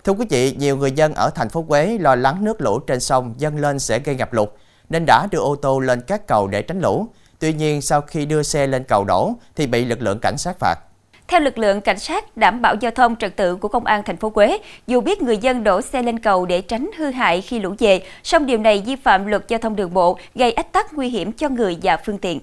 Thưa 0.03 0.13
quý 0.13 0.25
vị, 0.29 0.55
nhiều 0.57 0.77
người 0.77 0.91
dân 0.91 1.13
ở 1.13 1.29
thành 1.35 1.49
phố 1.49 1.61
Quế 1.61 1.97
lo 1.99 2.15
lắng 2.15 2.43
nước 2.43 2.61
lũ 2.61 2.79
trên 2.79 2.99
sông 2.99 3.33
dâng 3.37 3.57
lên 3.57 3.79
sẽ 3.79 3.99
gây 3.99 4.15
ngập 4.15 4.33
lụt 4.33 4.49
nên 4.89 5.05
đã 5.05 5.27
đưa 5.31 5.39
ô 5.39 5.55
tô 5.55 5.79
lên 5.79 6.01
các 6.07 6.27
cầu 6.27 6.47
để 6.47 6.61
tránh 6.61 6.81
lũ. 6.81 7.07
Tuy 7.39 7.53
nhiên, 7.53 7.81
sau 7.81 8.01
khi 8.01 8.25
đưa 8.25 8.43
xe 8.43 8.67
lên 8.67 8.83
cầu 8.83 9.03
đổ 9.03 9.33
thì 9.55 9.67
bị 9.67 9.85
lực 9.85 10.01
lượng 10.01 10.19
cảnh 10.19 10.37
sát 10.37 10.59
phạt. 10.59 10.75
Theo 11.27 11.39
lực 11.39 11.57
lượng 11.57 11.81
cảnh 11.81 11.99
sát 11.99 12.37
đảm 12.37 12.61
bảo 12.61 12.75
giao 12.75 12.91
thông 12.91 13.15
trật 13.15 13.35
tự 13.35 13.55
của 13.55 13.67
công 13.67 13.85
an 13.85 14.03
thành 14.05 14.17
phố 14.17 14.29
Quế, 14.29 14.57
dù 14.87 15.01
biết 15.01 15.21
người 15.21 15.37
dân 15.37 15.63
đổ 15.63 15.81
xe 15.81 16.03
lên 16.03 16.19
cầu 16.19 16.45
để 16.45 16.61
tránh 16.61 16.89
hư 16.97 17.05
hại 17.05 17.41
khi 17.41 17.59
lũ 17.59 17.75
về, 17.79 18.03
song 18.23 18.45
điều 18.45 18.57
này 18.57 18.83
vi 18.85 18.95
phạm 18.95 19.25
luật 19.25 19.47
giao 19.47 19.59
thông 19.59 19.75
đường 19.75 19.93
bộ, 19.93 20.17
gây 20.35 20.51
ách 20.51 20.71
tắc 20.71 20.93
nguy 20.93 21.09
hiểm 21.09 21.31
cho 21.31 21.49
người 21.49 21.77
và 21.83 21.97
phương 22.05 22.17
tiện. 22.17 22.39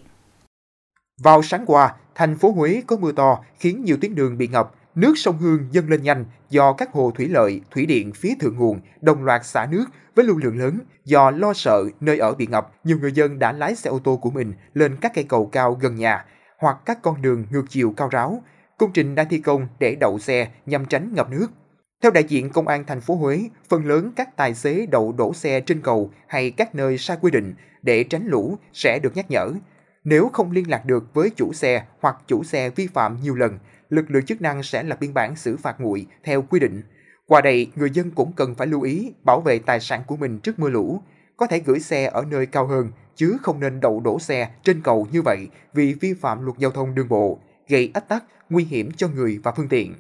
Vào 1.23 1.43
sáng 1.43 1.65
qua, 1.67 1.95
thành 2.15 2.39
phố 2.39 2.51
Huế 2.51 2.83
có 2.87 2.97
mưa 2.97 3.13
to 3.13 3.39
khiến 3.59 3.85
nhiều 3.85 3.97
tuyến 4.01 4.15
đường 4.15 4.39
bị 4.39 4.49
ngập, 4.49 4.71
nước 4.97 5.19
sông 5.19 5.39
Hương 5.39 5.69
dâng 5.71 5.89
lên 5.89 6.03
nhanh 6.03 6.25
do 6.51 6.73
các 6.73 6.93
hồ 6.93 7.11
thủy 7.15 7.29
lợi, 7.29 7.61
thủy 7.71 7.87
điện 7.87 8.13
phía 8.13 8.35
thượng 8.41 8.57
nguồn 8.57 8.81
đồng 9.01 9.25
loạt 9.25 9.47
xả 9.47 9.67
nước 9.71 9.85
với 10.15 10.25
lưu 10.25 10.37
lượng 10.37 10.59
lớn. 10.59 10.79
Do 11.05 11.31
lo 11.31 11.53
sợ 11.53 11.85
nơi 12.01 12.19
ở 12.19 12.35
bị 12.35 12.47
ngập, 12.47 12.73
nhiều 12.85 12.99
người 12.99 13.13
dân 13.13 13.39
đã 13.39 13.53
lái 13.53 13.75
xe 13.75 13.91
ô 13.91 13.99
tô 13.99 14.17
của 14.17 14.31
mình 14.31 14.53
lên 14.75 14.97
các 15.01 15.13
cây 15.15 15.25
cầu 15.25 15.47
cao 15.47 15.79
gần 15.81 15.97
nhà 15.97 16.25
hoặc 16.59 16.77
các 16.85 17.03
con 17.03 17.23
đường 17.23 17.47
ngược 17.51 17.65
chiều 17.69 17.95
cao 17.97 18.09
ráo. 18.09 18.43
Công 18.79 18.93
trình 18.93 19.15
đang 19.15 19.29
thi 19.29 19.39
công 19.39 19.69
để 19.79 19.97
đậu 20.01 20.19
xe 20.19 20.49
nhằm 20.67 20.85
tránh 20.85 21.15
ngập 21.15 21.31
nước. 21.31 21.47
Theo 22.03 22.11
đại 22.11 22.25
diện 22.25 22.51
Công 22.51 22.69
an 22.69 22.85
thành 22.87 23.01
phố 23.01 23.15
Huế, 23.15 23.41
phần 23.69 23.87
lớn 23.87 24.13
các 24.17 24.37
tài 24.37 24.55
xế 24.55 24.87
đậu 24.87 25.13
đổ 25.13 25.35
xe 25.35 25.61
trên 25.61 25.81
cầu 25.81 26.11
hay 26.29 26.51
các 26.51 26.75
nơi 26.75 26.99
sai 26.99 27.17
quy 27.21 27.31
định 27.31 27.55
để 27.83 28.05
tránh 28.05 28.27
lũ 28.27 28.59
sẽ 28.73 28.99
được 28.99 29.17
nhắc 29.17 29.31
nhở. 29.31 29.51
Nếu 30.09 30.31
không 30.33 30.51
liên 30.51 30.71
lạc 30.71 30.85
được 30.85 31.15
với 31.15 31.31
chủ 31.31 31.53
xe 31.53 31.85
hoặc 32.01 32.17
chủ 32.27 32.45
xe 32.45 32.71
vi 32.71 32.87
phạm 32.87 33.17
nhiều 33.23 33.35
lần, 33.35 33.59
lực 33.89 34.11
lượng 34.11 34.25
chức 34.25 34.41
năng 34.41 34.63
sẽ 34.63 34.83
lập 34.83 35.01
biên 35.01 35.15
bản 35.15 35.37
xử 35.37 35.57
phạt 35.57 35.81
nguội 35.81 36.07
theo 36.25 36.43
quy 36.43 36.61
định. 36.61 36.83
Qua 37.27 37.41
đây, 37.41 37.71
người 37.77 37.91
dân 37.91 38.11
cũng 38.11 38.33
cần 38.33 38.55
phải 38.55 38.67
lưu 38.67 38.83
ý 38.83 39.13
bảo 39.25 39.41
vệ 39.41 39.59
tài 39.59 39.81
sản 39.81 40.03
của 40.07 40.17
mình 40.17 40.39
trước 40.39 40.59
mưa 40.59 40.69
lũ, 40.69 41.03
có 41.37 41.47
thể 41.47 41.59
gửi 41.59 41.81
xe 41.81 42.05
ở 42.05 42.25
nơi 42.31 42.47
cao 42.47 42.67
hơn, 42.67 42.91
chứ 43.17 43.37
không 43.43 43.61
nên 43.61 43.81
đậu 43.81 44.01
đổ 44.01 44.19
xe 44.19 44.51
trên 44.65 44.81
cầu 44.83 45.07
như 45.13 45.23
vậy 45.23 45.49
vì 45.75 45.95
vi 46.01 46.15
phạm 46.15 46.45
luật 46.45 46.59
giao 46.59 46.71
thông 46.71 46.95
đường 46.95 47.09
bộ, 47.09 47.39
gây 47.69 47.91
ách 47.95 48.09
tắc, 48.09 48.25
nguy 48.51 48.65
hiểm 48.65 48.91
cho 48.97 49.09
người 49.09 49.41
và 49.43 49.53
phương 49.53 49.69
tiện. 49.69 49.95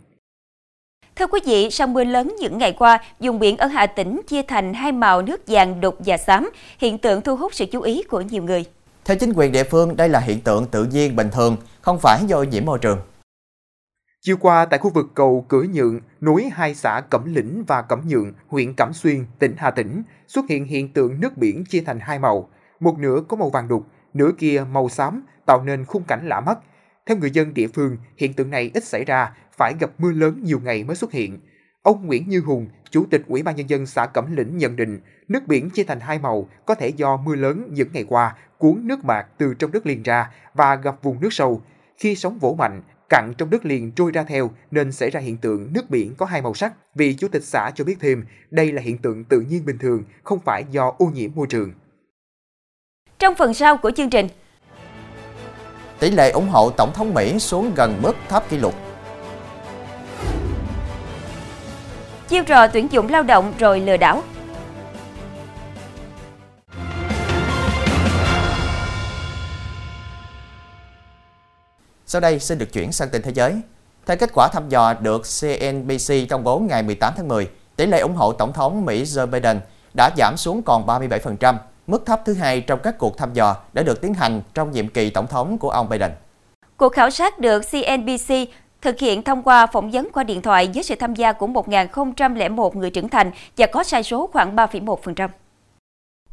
Thưa 1.16 1.26
quý 1.26 1.40
vị, 1.44 1.70
sau 1.70 1.86
mưa 1.86 2.04
lớn 2.04 2.36
những 2.40 2.58
ngày 2.58 2.72
qua, 2.78 2.98
vùng 3.20 3.38
biển 3.38 3.56
ở 3.56 3.66
Hà 3.66 3.86
Tĩnh 3.86 4.20
chia 4.26 4.42
thành 4.42 4.74
hai 4.74 4.92
màu 4.92 5.22
nước 5.22 5.40
vàng 5.46 5.80
đục 5.80 5.96
và 5.98 6.16
xám, 6.16 6.50
hiện 6.78 6.98
tượng 6.98 7.22
thu 7.22 7.36
hút 7.36 7.54
sự 7.54 7.66
chú 7.72 7.80
ý 7.80 8.02
của 8.02 8.20
nhiều 8.20 8.42
người. 8.42 8.64
Theo 9.06 9.16
chính 9.16 9.32
quyền 9.32 9.52
địa 9.52 9.64
phương, 9.64 9.96
đây 9.96 10.08
là 10.08 10.20
hiện 10.20 10.40
tượng 10.40 10.66
tự 10.66 10.84
nhiên 10.84 11.16
bình 11.16 11.28
thường, 11.32 11.56
không 11.80 11.98
phải 11.98 12.24
do 12.26 12.42
nhiễm 12.42 12.64
môi 12.64 12.78
trường. 12.78 12.98
Chiều 14.20 14.36
qua 14.36 14.64
tại 14.64 14.78
khu 14.78 14.90
vực 14.90 15.06
cầu 15.14 15.46
Cửa 15.48 15.62
Nhượng, 15.72 16.00
núi 16.20 16.50
hai 16.52 16.74
xã 16.74 17.02
Cẩm 17.10 17.34
Lĩnh 17.34 17.64
và 17.66 17.82
Cẩm 17.82 18.00
Nhượng, 18.08 18.32
huyện 18.46 18.74
Cẩm 18.74 18.92
Xuyên, 18.92 19.24
tỉnh 19.38 19.54
Hà 19.56 19.70
Tĩnh, 19.70 20.02
xuất 20.28 20.44
hiện 20.48 20.64
hiện 20.64 20.92
tượng 20.92 21.20
nước 21.20 21.36
biển 21.36 21.64
chia 21.64 21.80
thành 21.80 22.00
hai 22.00 22.18
màu. 22.18 22.48
Một 22.80 22.98
nửa 22.98 23.22
có 23.28 23.36
màu 23.36 23.50
vàng 23.50 23.68
đục, 23.68 23.86
nửa 24.14 24.30
kia 24.38 24.64
màu 24.70 24.88
xám, 24.88 25.22
tạo 25.46 25.62
nên 25.64 25.84
khung 25.84 26.04
cảnh 26.04 26.28
lạ 26.28 26.40
mắt. 26.40 26.58
Theo 27.06 27.16
người 27.16 27.30
dân 27.30 27.54
địa 27.54 27.68
phương, 27.74 27.96
hiện 28.16 28.32
tượng 28.32 28.50
này 28.50 28.70
ít 28.74 28.84
xảy 28.84 29.04
ra, 29.04 29.32
phải 29.56 29.74
gặp 29.80 29.90
mưa 29.98 30.12
lớn 30.12 30.40
nhiều 30.44 30.60
ngày 30.64 30.84
mới 30.84 30.96
xuất 30.96 31.12
hiện. 31.12 31.38
Ông 31.86 32.06
Nguyễn 32.06 32.28
Như 32.28 32.40
Hùng, 32.40 32.66
Chủ 32.90 33.06
tịch 33.10 33.22
Ủy 33.28 33.42
ban 33.42 33.56
Nhân 33.56 33.70
dân 33.70 33.86
xã 33.86 34.06
Cẩm 34.06 34.36
Lĩnh 34.36 34.58
nhận 34.58 34.76
định, 34.76 35.00
nước 35.28 35.46
biển 35.46 35.70
chia 35.70 35.84
thành 35.84 36.00
hai 36.00 36.18
màu 36.18 36.48
có 36.66 36.74
thể 36.74 36.88
do 36.88 37.16
mưa 37.16 37.34
lớn 37.34 37.68
những 37.70 37.88
ngày 37.92 38.04
qua 38.08 38.34
cuốn 38.58 38.80
nước 38.82 39.04
bạc 39.04 39.26
từ 39.38 39.54
trong 39.54 39.72
đất 39.72 39.86
liền 39.86 40.02
ra 40.02 40.30
và 40.54 40.74
gặp 40.74 41.02
vùng 41.02 41.20
nước 41.20 41.32
sâu. 41.32 41.62
Khi 41.96 42.16
sóng 42.16 42.38
vỗ 42.38 42.54
mạnh, 42.58 42.82
cặn 43.08 43.32
trong 43.38 43.50
đất 43.50 43.64
liền 43.64 43.92
trôi 43.92 44.12
ra 44.12 44.22
theo 44.22 44.50
nên 44.70 44.92
xảy 44.92 45.10
ra 45.10 45.20
hiện 45.20 45.36
tượng 45.36 45.72
nước 45.72 45.90
biển 45.90 46.14
có 46.14 46.26
hai 46.26 46.42
màu 46.42 46.54
sắc. 46.54 46.72
Vị 46.94 47.14
chủ 47.14 47.28
tịch 47.28 47.44
xã 47.44 47.70
cho 47.74 47.84
biết 47.84 47.96
thêm, 48.00 48.24
đây 48.50 48.72
là 48.72 48.82
hiện 48.82 48.98
tượng 48.98 49.24
tự 49.24 49.40
nhiên 49.40 49.64
bình 49.66 49.78
thường, 49.78 50.04
không 50.24 50.38
phải 50.44 50.64
do 50.70 50.92
ô 50.98 51.06
nhiễm 51.14 51.30
môi 51.34 51.46
trường. 51.46 51.72
Trong 53.18 53.34
phần 53.34 53.54
sau 53.54 53.76
của 53.76 53.90
chương 53.90 54.10
trình, 54.10 54.28
tỷ 56.00 56.10
lệ 56.10 56.30
ủng 56.30 56.48
hộ 56.48 56.70
Tổng 56.70 56.92
thống 56.94 57.14
Mỹ 57.14 57.38
xuống 57.38 57.72
gần 57.76 58.02
mức 58.02 58.16
thấp 58.28 58.50
kỷ 58.50 58.58
lục. 58.58 58.74
Chiêu 62.28 62.44
trò 62.44 62.66
tuyển 62.66 62.88
dụng 62.90 63.08
lao 63.08 63.22
động 63.22 63.52
rồi 63.58 63.80
lừa 63.80 63.96
đảo. 63.96 64.22
Sau 72.06 72.20
đây 72.20 72.38
xin 72.38 72.58
được 72.58 72.72
chuyển 72.72 72.92
sang 72.92 73.08
tin 73.08 73.22
thế 73.22 73.32
giới. 73.34 73.60
Theo 74.06 74.16
kết 74.16 74.30
quả 74.34 74.48
thăm 74.52 74.68
dò 74.68 74.94
được 74.94 75.22
CNBC 75.40 76.14
công 76.30 76.44
bố 76.44 76.58
ngày 76.58 76.82
18 76.82 77.12
tháng 77.16 77.28
10, 77.28 77.48
tỷ 77.76 77.86
lệ 77.86 78.00
ủng 78.00 78.14
hộ 78.14 78.32
Tổng 78.32 78.52
thống 78.52 78.84
Mỹ 78.84 79.02
Joe 79.02 79.26
Biden 79.26 79.60
đã 79.96 80.10
giảm 80.18 80.36
xuống 80.36 80.62
còn 80.62 80.86
37%, 80.86 81.54
mức 81.86 82.06
thấp 82.06 82.22
thứ 82.24 82.34
hai 82.34 82.60
trong 82.60 82.80
các 82.82 82.98
cuộc 82.98 83.18
thăm 83.18 83.32
dò 83.32 83.56
đã 83.72 83.82
được 83.82 84.00
tiến 84.00 84.14
hành 84.14 84.42
trong 84.54 84.70
nhiệm 84.70 84.88
kỳ 84.88 85.10
tổng 85.10 85.26
thống 85.26 85.58
của 85.58 85.70
ông 85.70 85.88
Biden. 85.88 86.10
Cuộc 86.76 86.92
khảo 86.92 87.10
sát 87.10 87.38
được 87.38 87.62
CNBC 87.70 88.34
thực 88.82 88.98
hiện 88.98 89.22
thông 89.22 89.42
qua 89.42 89.66
phỏng 89.66 89.90
vấn 89.90 90.08
qua 90.12 90.24
điện 90.24 90.42
thoại 90.42 90.70
với 90.74 90.82
sự 90.82 90.94
tham 90.94 91.14
gia 91.14 91.32
của 91.32 91.46
1.001 91.46 92.78
người 92.78 92.90
trưởng 92.90 93.08
thành 93.08 93.30
và 93.56 93.66
có 93.66 93.84
sai 93.84 94.02
số 94.02 94.26
khoảng 94.32 94.56
3,1%. 94.56 95.28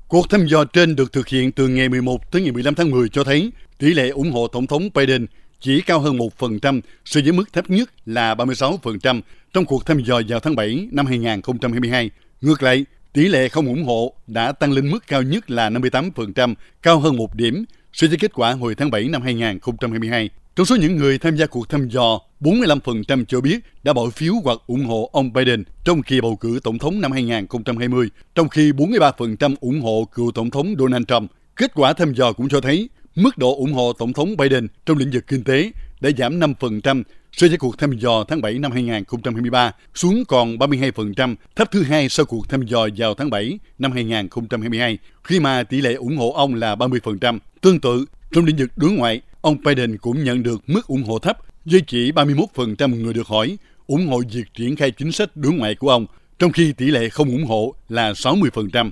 Cuộc 0.07 0.29
thăm 0.29 0.45
dò 0.45 0.63
trên 0.65 0.95
được 0.95 1.13
thực 1.13 1.27
hiện 1.27 1.51
từ 1.51 1.67
ngày 1.67 1.89
11 1.89 2.31
tới 2.31 2.41
ngày 2.41 2.51
15 2.51 2.75
tháng 2.75 2.91
10 2.91 3.09
cho 3.09 3.23
thấy 3.23 3.51
tỷ 3.77 3.93
lệ 3.93 4.09
ủng 4.09 4.31
hộ 4.31 4.47
Tổng 4.47 4.67
thống 4.67 4.89
Biden 4.93 5.25
chỉ 5.59 5.81
cao 5.81 5.99
hơn 5.99 6.17
1% 6.17 6.81
so 7.05 7.21
với 7.23 7.31
mức 7.31 7.53
thấp 7.53 7.69
nhất 7.69 7.89
là 8.05 8.35
36% 8.35 9.21
trong 9.53 9.65
cuộc 9.65 9.85
thăm 9.85 9.99
dò 9.99 10.21
vào 10.27 10.39
tháng 10.39 10.55
7 10.55 10.87
năm 10.91 11.05
2022. 11.05 12.09
Ngược 12.41 12.63
lại, 12.63 12.85
tỷ 13.13 13.27
lệ 13.27 13.49
không 13.49 13.67
ủng 13.67 13.83
hộ 13.83 14.13
đã 14.27 14.51
tăng 14.51 14.71
lên 14.71 14.91
mức 14.91 15.07
cao 15.07 15.21
nhất 15.21 15.51
là 15.51 15.69
58%, 15.69 16.53
cao 16.81 16.99
hơn 16.99 17.17
một 17.17 17.35
điểm 17.35 17.65
so 17.93 18.07
với 18.07 18.17
kết 18.17 18.33
quả 18.33 18.51
hồi 18.51 18.75
tháng 18.75 18.91
7 18.91 19.03
năm 19.03 19.21
2022. 19.21 20.29
Trong 20.55 20.65
số 20.65 20.75
những 20.75 20.95
người 20.95 21.17
tham 21.17 21.35
gia 21.35 21.45
cuộc 21.45 21.69
thăm 21.69 21.87
dò, 21.89 22.19
45% 22.41 23.25
cho 23.25 23.41
biết 23.41 23.59
đã 23.83 23.93
bỏ 23.93 24.09
phiếu 24.09 24.33
hoặc 24.43 24.59
ủng 24.67 24.85
hộ 24.85 25.09
ông 25.13 25.33
Biden 25.33 25.63
trong 25.83 26.03
kỳ 26.03 26.21
bầu 26.21 26.35
cử 26.35 26.59
tổng 26.63 26.77
thống 26.77 27.01
năm 27.01 27.11
2020, 27.11 28.09
trong 28.35 28.49
khi 28.49 28.71
43% 28.71 29.55
ủng 29.59 29.81
hộ 29.81 30.07
cựu 30.13 30.31
tổng 30.31 30.49
thống 30.49 30.75
Donald 30.79 31.05
Trump. 31.07 31.31
Kết 31.55 31.71
quả 31.75 31.93
thăm 31.93 32.13
dò 32.13 32.33
cũng 32.33 32.49
cho 32.49 32.61
thấy 32.61 32.89
Mức 33.15 33.37
độ 33.37 33.55
ủng 33.55 33.73
hộ 33.73 33.93
Tổng 33.93 34.13
thống 34.13 34.37
Biden 34.37 34.67
trong 34.85 34.97
lĩnh 34.97 35.11
vực 35.11 35.27
kinh 35.27 35.43
tế 35.43 35.71
đã 36.01 36.09
giảm 36.17 36.39
5% 36.39 37.03
so 37.31 37.47
với 37.47 37.57
cuộc 37.57 37.77
thăm 37.77 37.91
dò 37.91 38.23
tháng 38.27 38.41
7 38.41 38.59
năm 38.59 38.71
2023, 38.71 39.71
xuống 39.95 40.25
còn 40.25 40.57
32%, 40.57 41.35
thấp 41.55 41.71
thứ 41.71 41.83
hai 41.83 42.09
sau 42.09 42.25
cuộc 42.25 42.49
thăm 42.49 42.61
dò 42.61 42.87
vào 42.97 43.13
tháng 43.13 43.29
7 43.29 43.59
năm 43.79 43.91
2022, 43.91 44.97
khi 45.23 45.39
mà 45.39 45.63
tỷ 45.63 45.81
lệ 45.81 45.93
ủng 45.93 46.17
hộ 46.17 46.31
ông 46.31 46.55
là 46.55 46.75
30%. 46.75 47.39
Tương 47.61 47.79
tự, 47.79 48.05
trong 48.31 48.45
lĩnh 48.45 48.57
vực 48.57 48.69
đối 48.75 48.91
ngoại, 48.91 49.21
ông 49.43 49.57
Biden 49.63 49.97
cũng 49.97 50.23
nhận 50.23 50.43
được 50.43 50.61
mức 50.67 50.87
ủng 50.87 51.03
hộ 51.03 51.19
thấp, 51.19 51.37
với 51.65 51.81
chỉ 51.87 52.11
31% 52.11 53.03
người 53.03 53.13
được 53.13 53.27
hỏi 53.27 53.57
ủng 53.87 54.07
hộ 54.07 54.21
việc 54.31 54.53
triển 54.53 54.75
khai 54.75 54.91
chính 54.91 55.11
sách 55.11 55.29
đối 55.35 55.53
ngoại 55.53 55.75
của 55.75 55.89
ông, 55.89 56.05
trong 56.39 56.51
khi 56.51 56.73
tỷ 56.73 56.85
lệ 56.85 57.09
không 57.09 57.29
ủng 57.29 57.45
hộ 57.45 57.75
là 57.89 58.11
60%. 58.11 58.91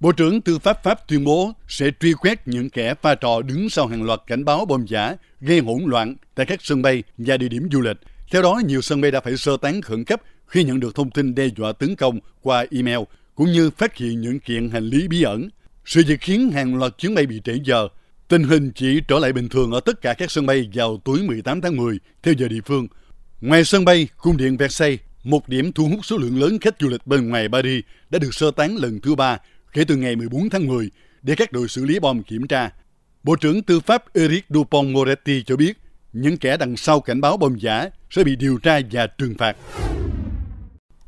Bộ 0.00 0.12
trưởng 0.12 0.40
Tư 0.40 0.58
pháp 0.58 0.82
Pháp 0.84 1.08
tuyên 1.08 1.24
bố 1.24 1.52
sẽ 1.68 1.90
truy 2.00 2.12
quét 2.12 2.48
những 2.48 2.70
kẻ 2.70 2.94
pha 3.02 3.14
trò 3.14 3.42
đứng 3.42 3.68
sau 3.68 3.86
hàng 3.86 4.02
loạt 4.02 4.20
cảnh 4.26 4.44
báo 4.44 4.64
bom 4.64 4.86
giả 4.86 5.16
gây 5.40 5.60
hỗn 5.60 5.84
loạn 5.86 6.16
tại 6.34 6.46
các 6.46 6.60
sân 6.62 6.82
bay 6.82 7.02
và 7.18 7.36
địa 7.36 7.48
điểm 7.48 7.68
du 7.72 7.80
lịch. 7.80 7.96
Theo 8.30 8.42
đó, 8.42 8.60
nhiều 8.66 8.80
sân 8.80 9.00
bay 9.00 9.10
đã 9.10 9.20
phải 9.20 9.36
sơ 9.36 9.56
tán 9.56 9.82
khẩn 9.82 10.04
cấp 10.04 10.22
khi 10.46 10.64
nhận 10.64 10.80
được 10.80 10.94
thông 10.94 11.10
tin 11.10 11.34
đe 11.34 11.46
dọa 11.56 11.72
tấn 11.72 11.96
công 11.96 12.18
qua 12.42 12.66
email, 12.70 12.98
cũng 13.34 13.52
như 13.52 13.70
phát 13.70 13.96
hiện 13.96 14.20
những 14.20 14.40
kiện 14.40 14.70
hành 14.70 14.84
lý 14.84 15.08
bí 15.08 15.22
ẩn. 15.22 15.48
Sự 15.84 16.02
việc 16.06 16.20
khiến 16.20 16.50
hàng 16.50 16.74
loạt 16.74 16.98
chuyến 16.98 17.14
bay 17.14 17.26
bị 17.26 17.40
trễ 17.44 17.52
giờ. 17.64 17.88
Tình 18.32 18.44
hình 18.44 18.72
chỉ 18.74 19.00
trở 19.08 19.18
lại 19.18 19.32
bình 19.32 19.48
thường 19.48 19.72
ở 19.72 19.80
tất 19.80 20.00
cả 20.02 20.14
các 20.14 20.30
sân 20.30 20.46
bay 20.46 20.70
vào 20.74 21.00
tối 21.04 21.18
18 21.22 21.60
tháng 21.60 21.76
10 21.76 21.98
theo 22.22 22.34
giờ 22.38 22.48
địa 22.48 22.60
phương. 22.66 22.86
Ngoài 23.40 23.64
sân 23.64 23.84
bay, 23.84 24.08
cung 24.16 24.36
điện 24.36 24.56
Versailles, 24.56 25.00
một 25.24 25.48
điểm 25.48 25.72
thu 25.72 25.88
hút 25.88 25.98
số 26.02 26.16
lượng 26.16 26.40
lớn 26.40 26.58
khách 26.58 26.74
du 26.80 26.88
lịch 26.88 27.06
bên 27.06 27.28
ngoài 27.28 27.48
Paris 27.48 27.84
đã 28.10 28.18
được 28.18 28.34
sơ 28.34 28.50
tán 28.50 28.76
lần 28.76 29.00
thứ 29.00 29.14
ba 29.14 29.38
kể 29.72 29.84
từ 29.84 29.96
ngày 29.96 30.16
14 30.16 30.50
tháng 30.50 30.68
10 30.68 30.90
để 31.22 31.34
các 31.34 31.52
đội 31.52 31.68
xử 31.68 31.84
lý 31.84 31.98
bom 31.98 32.22
kiểm 32.22 32.46
tra. 32.46 32.70
Bộ 33.22 33.36
trưởng 33.36 33.62
Tư 33.62 33.80
pháp 33.80 34.14
Eric 34.14 34.44
Dupont-Moretti 34.48 35.42
cho 35.46 35.56
biết 35.56 35.78
những 36.12 36.36
kẻ 36.36 36.56
đằng 36.56 36.76
sau 36.76 37.00
cảnh 37.00 37.20
báo 37.20 37.36
bom 37.36 37.56
giả 37.58 37.90
sẽ 38.10 38.24
bị 38.24 38.36
điều 38.36 38.58
tra 38.58 38.80
và 38.92 39.06
trừng 39.06 39.34
phạt. 39.38 39.56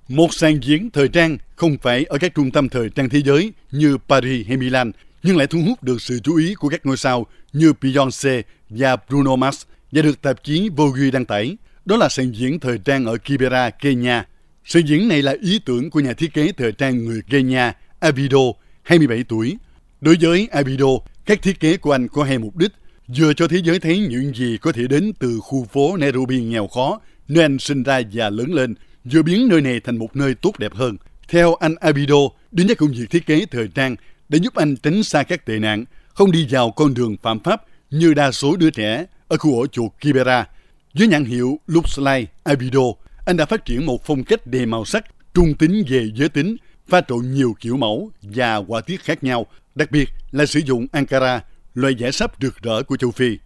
Một 0.09 0.35
sàn 0.35 0.59
diễn 0.63 0.91
thời 0.91 1.09
trang 1.09 1.39
không 1.57 1.77
phải 1.83 2.05
ở 2.05 2.19
các 2.19 2.35
trung 2.35 2.51
tâm 2.51 2.69
thời 2.69 2.89
trang 2.89 3.09
thế 3.09 3.23
giới 3.23 3.53
như 3.71 3.99
Paris 4.09 4.47
hay 4.47 4.57
Milan, 4.57 4.93
nhưng 5.25 5.37
lại 5.37 5.47
thu 5.47 5.63
hút 5.63 5.83
được 5.83 6.03
sự 6.03 6.21
chú 6.25 6.37
ý 6.37 6.55
của 6.55 6.69
các 6.69 6.87
ngôi 6.87 6.97
sao 6.97 7.27
như 7.53 7.73
Beyoncé 7.83 8.43
và 8.69 8.97
Bruno 8.97 9.37
Mars 9.37 9.63
và 9.93 10.03
được 10.03 10.23
tạp 10.23 10.45
chí 10.45 10.69
Vogue 10.77 11.11
đăng 11.11 11.25
tải. 11.25 11.57
Đó 11.85 11.97
là 11.97 12.09
sàn 12.09 12.33
diễn 12.33 12.61
thời 12.61 12.79
trang 12.79 13.05
ở 13.05 13.17
Kibera, 13.17 13.71
Kenya. 13.71 14.27
Sàn 14.65 14.87
diễn 14.87 15.09
này 15.09 15.23
là 15.23 15.35
ý 15.41 15.61
tưởng 15.65 15.91
của 15.91 16.01
nhà 16.01 16.13
thiết 16.13 16.35
kế 16.35 16.53
thời 16.53 16.73
trang 16.73 17.05
người 17.05 17.23
Kenya 17.31 17.73
Abido, 18.01 18.39
27 18.83 19.25
tuổi. 19.29 19.57
Đối 20.01 20.17
với 20.21 20.49
Abido, 20.53 20.87
các 21.27 21.43
thiết 21.43 21.61
kế 21.61 21.77
của 21.77 21.93
anh 21.93 22.09
có 22.09 22.25
hai 22.25 22.39
mục 22.39 22.57
đích, 22.57 22.73
vừa 23.17 23.35
cho 23.35 23.49
thế 23.49 23.59
giới 23.65 23.81
thấy 23.81 23.99
những 23.99 24.35
gì 24.35 24.59
có 24.61 24.73
thể 24.73 24.87
đến 24.87 25.13
từ 25.19 25.41
khu 25.43 25.65
phố 25.65 25.97
Nairobi 25.97 26.41
nghèo 26.41 26.67
khó, 26.67 27.01
nơi 27.29 27.45
anh 27.45 27.59
sinh 27.59 27.83
ra 27.83 28.01
và 28.13 28.31
lớn 28.31 28.53
lên, 28.53 28.75
vừa 29.05 29.23
biến 29.23 29.49
nơi 29.49 29.61
này 29.61 29.81
thành 29.81 29.99
một 29.99 30.17
nơi 30.17 30.35
tốt 30.35 30.59
đẹp 30.59 30.75
hơn. 30.75 30.97
Theo 31.29 31.55
anh 31.55 31.75
Abido, 31.81 32.17
đến 32.53 32.67
với 32.67 32.77
công 32.77 32.93
việc 32.93 33.11
thiết 33.11 33.27
kế 33.27 33.47
thời 33.51 33.69
trang 33.69 33.97
để 34.35 34.41
giúp 34.41 34.55
anh 34.55 34.77
tránh 34.77 35.03
xa 35.03 35.23
các 35.23 35.47
tệ 35.47 35.59
nạn, 35.59 35.85
không 36.15 36.33
đi 36.33 36.47
vào 36.51 36.71
con 36.71 36.95
đường 36.95 37.17
phạm 37.23 37.41
pháp 37.41 37.63
như 37.91 38.15
đa 38.15 38.31
số 38.31 38.57
đứa 38.57 38.71
trẻ 38.71 39.05
ở 39.29 39.37
khu 39.37 39.61
ổ 39.61 39.67
chuột 39.67 39.93
Kibera. 40.01 40.49
dưới 40.95 41.09
nhãn 41.09 41.25
hiệu 41.25 41.61
Luxlay 41.67 42.27
Abido, 42.45 42.81
anh 43.27 43.37
đã 43.37 43.47
phát 43.47 43.65
triển 43.65 43.87
một 43.87 44.05
phong 44.05 44.25
cách 44.25 44.47
đầy 44.47 44.67
màu 44.67 44.85
sắc 44.85 45.05
trung 45.35 45.55
tính 45.59 45.85
về 45.89 46.11
giới 46.15 46.29
tính, 46.29 46.57
pha 46.89 47.01
trộn 47.01 47.31
nhiều 47.31 47.55
kiểu 47.61 47.77
mẫu 47.77 48.11
và 48.23 48.57
họa 48.57 48.81
tiết 48.81 49.05
khác 49.05 49.25
nhau, 49.25 49.47
đặc 49.75 49.91
biệt 49.91 50.09
là 50.33 50.47
sử 50.47 50.61
dụng 50.61 50.87
Ankara, 50.93 51.41
loại 51.75 51.95
vải 51.99 52.13
sáp 52.13 52.33
rực 52.41 52.63
rỡ 52.63 52.83
của 52.83 52.97
châu 52.97 53.11
Phi. 53.11 53.39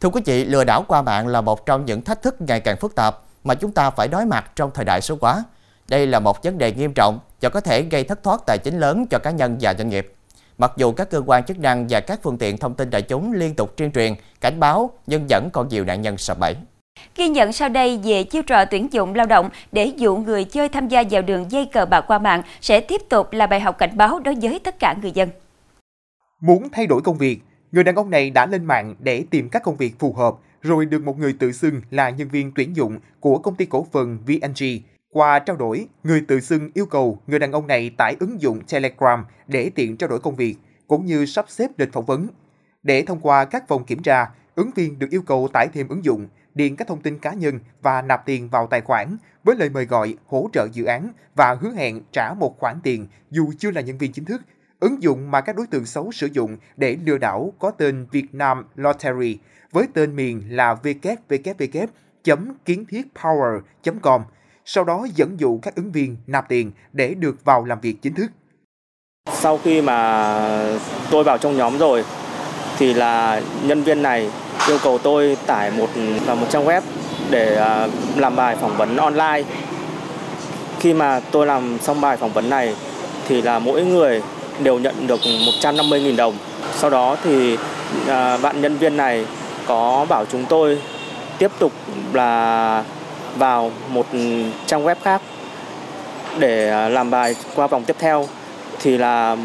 Thưa 0.00 0.08
quý 0.08 0.20
vị, 0.24 0.44
lừa 0.44 0.64
đảo 0.64 0.84
qua 0.88 1.02
mạng 1.02 1.26
là 1.26 1.40
một 1.40 1.66
trong 1.66 1.84
những 1.84 2.02
thách 2.02 2.22
thức 2.22 2.40
ngày 2.40 2.60
càng 2.60 2.76
phức 2.80 2.94
tạp 2.94 3.16
mà 3.44 3.54
chúng 3.54 3.72
ta 3.72 3.90
phải 3.90 4.08
đối 4.08 4.26
mặt 4.26 4.52
trong 4.56 4.70
thời 4.74 4.84
đại 4.84 5.00
số 5.00 5.18
hóa. 5.20 5.44
Đây 5.88 6.06
là 6.06 6.20
một 6.20 6.44
vấn 6.44 6.58
đề 6.58 6.72
nghiêm 6.72 6.94
trọng 6.94 7.18
và 7.40 7.48
có 7.48 7.60
thể 7.60 7.82
gây 7.82 8.04
thất 8.04 8.22
thoát 8.22 8.40
tài 8.46 8.58
chính 8.58 8.78
lớn 8.78 9.06
cho 9.06 9.18
cá 9.18 9.30
nhân 9.30 9.58
và 9.60 9.74
doanh 9.74 9.88
nghiệp. 9.88 10.12
Mặc 10.58 10.72
dù 10.76 10.92
các 10.92 11.10
cơ 11.10 11.22
quan 11.26 11.44
chức 11.44 11.58
năng 11.58 11.86
và 11.88 12.00
các 12.00 12.20
phương 12.22 12.38
tiện 12.38 12.58
thông 12.58 12.74
tin 12.74 12.90
đại 12.90 13.02
chúng 13.02 13.32
liên 13.32 13.54
tục 13.54 13.76
tuyên 13.76 13.92
truyền, 13.92 14.14
cảnh 14.40 14.60
báo, 14.60 14.90
nhưng 15.06 15.26
vẫn 15.28 15.50
còn 15.52 15.68
nhiều 15.68 15.84
nạn 15.84 16.02
nhân 16.02 16.18
sập 16.18 16.38
bẫy. 16.38 16.56
Ghi 17.16 17.28
nhận 17.28 17.52
sau 17.52 17.68
đây 17.68 18.00
về 18.04 18.24
chiêu 18.24 18.42
trò 18.42 18.64
tuyển 18.64 18.92
dụng 18.92 19.14
lao 19.14 19.26
động 19.26 19.50
để 19.72 19.86
dụ 19.86 20.16
người 20.16 20.44
chơi 20.44 20.68
tham 20.68 20.88
gia 20.88 21.02
vào 21.10 21.22
đường 21.22 21.50
dây 21.50 21.66
cờ 21.66 21.86
bạc 21.86 22.00
qua 22.00 22.18
mạng 22.18 22.42
sẽ 22.60 22.80
tiếp 22.80 23.00
tục 23.08 23.32
là 23.32 23.46
bài 23.46 23.60
học 23.60 23.78
cảnh 23.78 23.96
báo 23.96 24.20
đối 24.20 24.34
với 24.34 24.58
tất 24.64 24.78
cả 24.78 24.96
người 25.02 25.12
dân. 25.12 25.28
Muốn 26.40 26.68
thay 26.72 26.86
đổi 26.86 27.00
công 27.04 27.18
việc, 27.18 27.40
người 27.72 27.84
đàn 27.84 27.94
ông 27.94 28.10
này 28.10 28.30
đã 28.30 28.46
lên 28.46 28.64
mạng 28.64 28.94
để 28.98 29.24
tìm 29.30 29.48
các 29.48 29.62
công 29.62 29.76
việc 29.76 29.98
phù 29.98 30.12
hợp, 30.12 30.34
rồi 30.62 30.86
được 30.86 31.02
một 31.02 31.18
người 31.18 31.32
tự 31.32 31.52
xưng 31.52 31.80
là 31.90 32.10
nhân 32.10 32.28
viên 32.28 32.52
tuyển 32.54 32.76
dụng 32.76 32.98
của 33.20 33.38
công 33.38 33.54
ty 33.54 33.66
cổ 33.66 33.86
phần 33.92 34.18
VNG. 34.26 34.64
Qua 35.10 35.38
trao 35.38 35.56
đổi, 35.56 35.88
người 36.04 36.24
tự 36.28 36.40
xưng 36.40 36.70
yêu 36.74 36.86
cầu 36.86 37.18
người 37.26 37.38
đàn 37.38 37.52
ông 37.52 37.66
này 37.66 37.90
tải 37.98 38.16
ứng 38.20 38.40
dụng 38.40 38.60
Telegram 38.72 39.24
để 39.46 39.70
tiện 39.74 39.96
trao 39.96 40.08
đổi 40.08 40.20
công 40.20 40.36
việc, 40.36 40.56
cũng 40.86 41.06
như 41.06 41.26
sắp 41.26 41.44
xếp 41.48 41.70
lịch 41.78 41.92
phỏng 41.92 42.04
vấn. 42.04 42.26
Để 42.82 43.02
thông 43.02 43.20
qua 43.20 43.44
các 43.44 43.68
vòng 43.68 43.84
kiểm 43.84 44.02
tra, 44.02 44.26
ứng 44.54 44.70
viên 44.74 44.98
được 44.98 45.10
yêu 45.10 45.22
cầu 45.22 45.48
tải 45.52 45.68
thêm 45.72 45.88
ứng 45.88 46.04
dụng, 46.04 46.28
điền 46.54 46.76
các 46.76 46.88
thông 46.88 47.02
tin 47.02 47.18
cá 47.18 47.32
nhân 47.32 47.58
và 47.82 48.02
nạp 48.02 48.26
tiền 48.26 48.48
vào 48.48 48.66
tài 48.66 48.80
khoản 48.80 49.16
với 49.44 49.56
lời 49.56 49.70
mời 49.70 49.84
gọi 49.84 50.14
hỗ 50.26 50.48
trợ 50.52 50.68
dự 50.72 50.84
án 50.84 51.12
và 51.36 51.56
hứa 51.60 51.72
hẹn 51.72 52.00
trả 52.12 52.34
một 52.34 52.58
khoản 52.58 52.76
tiền 52.82 53.06
dù 53.30 53.52
chưa 53.58 53.70
là 53.70 53.80
nhân 53.80 53.98
viên 53.98 54.12
chính 54.12 54.24
thức. 54.24 54.42
Ứng 54.80 55.02
dụng 55.02 55.30
mà 55.30 55.40
các 55.40 55.56
đối 55.56 55.66
tượng 55.66 55.86
xấu 55.86 56.12
sử 56.12 56.28
dụng 56.32 56.56
để 56.76 56.98
lừa 57.04 57.18
đảo 57.18 57.52
có 57.58 57.70
tên 57.70 58.06
Vietnam 58.12 58.64
Lottery 58.74 59.38
với 59.72 59.86
tên 59.94 60.16
miền 60.16 60.42
là 60.48 60.76
www.kiến 60.82 62.84
thiết 62.90 63.02
power.com, 63.22 64.22
sau 64.64 64.84
đó 64.84 65.06
dẫn 65.14 65.40
dụ 65.40 65.58
các 65.62 65.74
ứng 65.74 65.92
viên 65.92 66.16
nạp 66.26 66.48
tiền 66.48 66.72
để 66.92 67.14
được 67.14 67.44
vào 67.44 67.64
làm 67.64 67.80
việc 67.80 68.02
chính 68.02 68.14
thức. 68.14 68.30
Sau 69.32 69.58
khi 69.58 69.82
mà 69.82 70.76
tôi 71.10 71.24
vào 71.24 71.38
trong 71.38 71.56
nhóm 71.56 71.78
rồi 71.78 72.04
thì 72.78 72.94
là 72.94 73.42
nhân 73.62 73.82
viên 73.82 74.02
này 74.02 74.30
yêu 74.68 74.78
cầu 74.82 74.98
tôi 74.98 75.36
tải 75.46 75.70
một 75.70 75.88
vào 76.26 76.36
một 76.36 76.46
trang 76.50 76.64
web 76.64 76.82
để 77.30 77.56
à, 77.56 77.88
làm 78.16 78.36
bài 78.36 78.56
phỏng 78.56 78.76
vấn 78.76 78.96
online. 78.96 79.42
Khi 80.80 80.94
mà 80.94 81.20
tôi 81.30 81.46
làm 81.46 81.78
xong 81.80 82.00
bài 82.00 82.16
phỏng 82.16 82.32
vấn 82.32 82.50
này 82.50 82.76
thì 83.28 83.42
là 83.42 83.58
mỗi 83.58 83.84
người 83.84 84.22
đều 84.62 84.78
nhận 84.78 85.06
được 85.06 85.20
150.000 85.20 86.16
đồng. 86.16 86.34
Sau 86.76 86.90
đó 86.90 87.16
thì 87.24 87.56
à, 88.08 88.36
bạn 88.36 88.60
nhân 88.60 88.76
viên 88.76 88.96
này 88.96 89.26
có 89.70 90.06
bảo 90.08 90.24
chúng 90.32 90.44
tôi 90.48 90.78
tiếp 91.38 91.50
tục 91.58 91.72
là 92.12 92.84
vào 93.36 93.70
một 93.88 94.06
trang 94.66 94.84
web 94.84 94.94
khác 95.02 95.22
để 96.38 96.88
làm 96.88 97.10
bài 97.10 97.36
qua 97.54 97.66
vòng 97.66 97.84
tiếp 97.84 97.96
theo 97.98 98.26
thì 98.80 98.98
là 98.98 99.36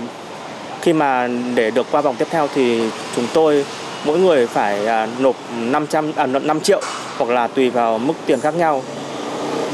khi 0.82 0.94
mà 0.94 1.30
để 1.56 1.72
được 1.72 1.88
qua 1.92 2.02
vòng 2.02 2.16
tiếp 2.16 2.28
theo 2.32 2.48
thì 2.56 2.90
chúng 3.16 3.28
tôi 3.34 3.66
mỗi 4.06 4.20
người 4.20 4.48
phải 4.48 4.88
à, 4.88 5.08
nộp 5.20 5.36
500 5.60 6.12
à, 6.16 6.26
5 6.26 6.60
triệu 6.60 6.82
hoặc 7.18 7.30
là 7.30 7.48
tùy 7.48 7.70
vào 7.70 7.98
mức 7.98 8.14
tiền 8.26 8.40
khác 8.40 8.56
nhau 8.56 8.82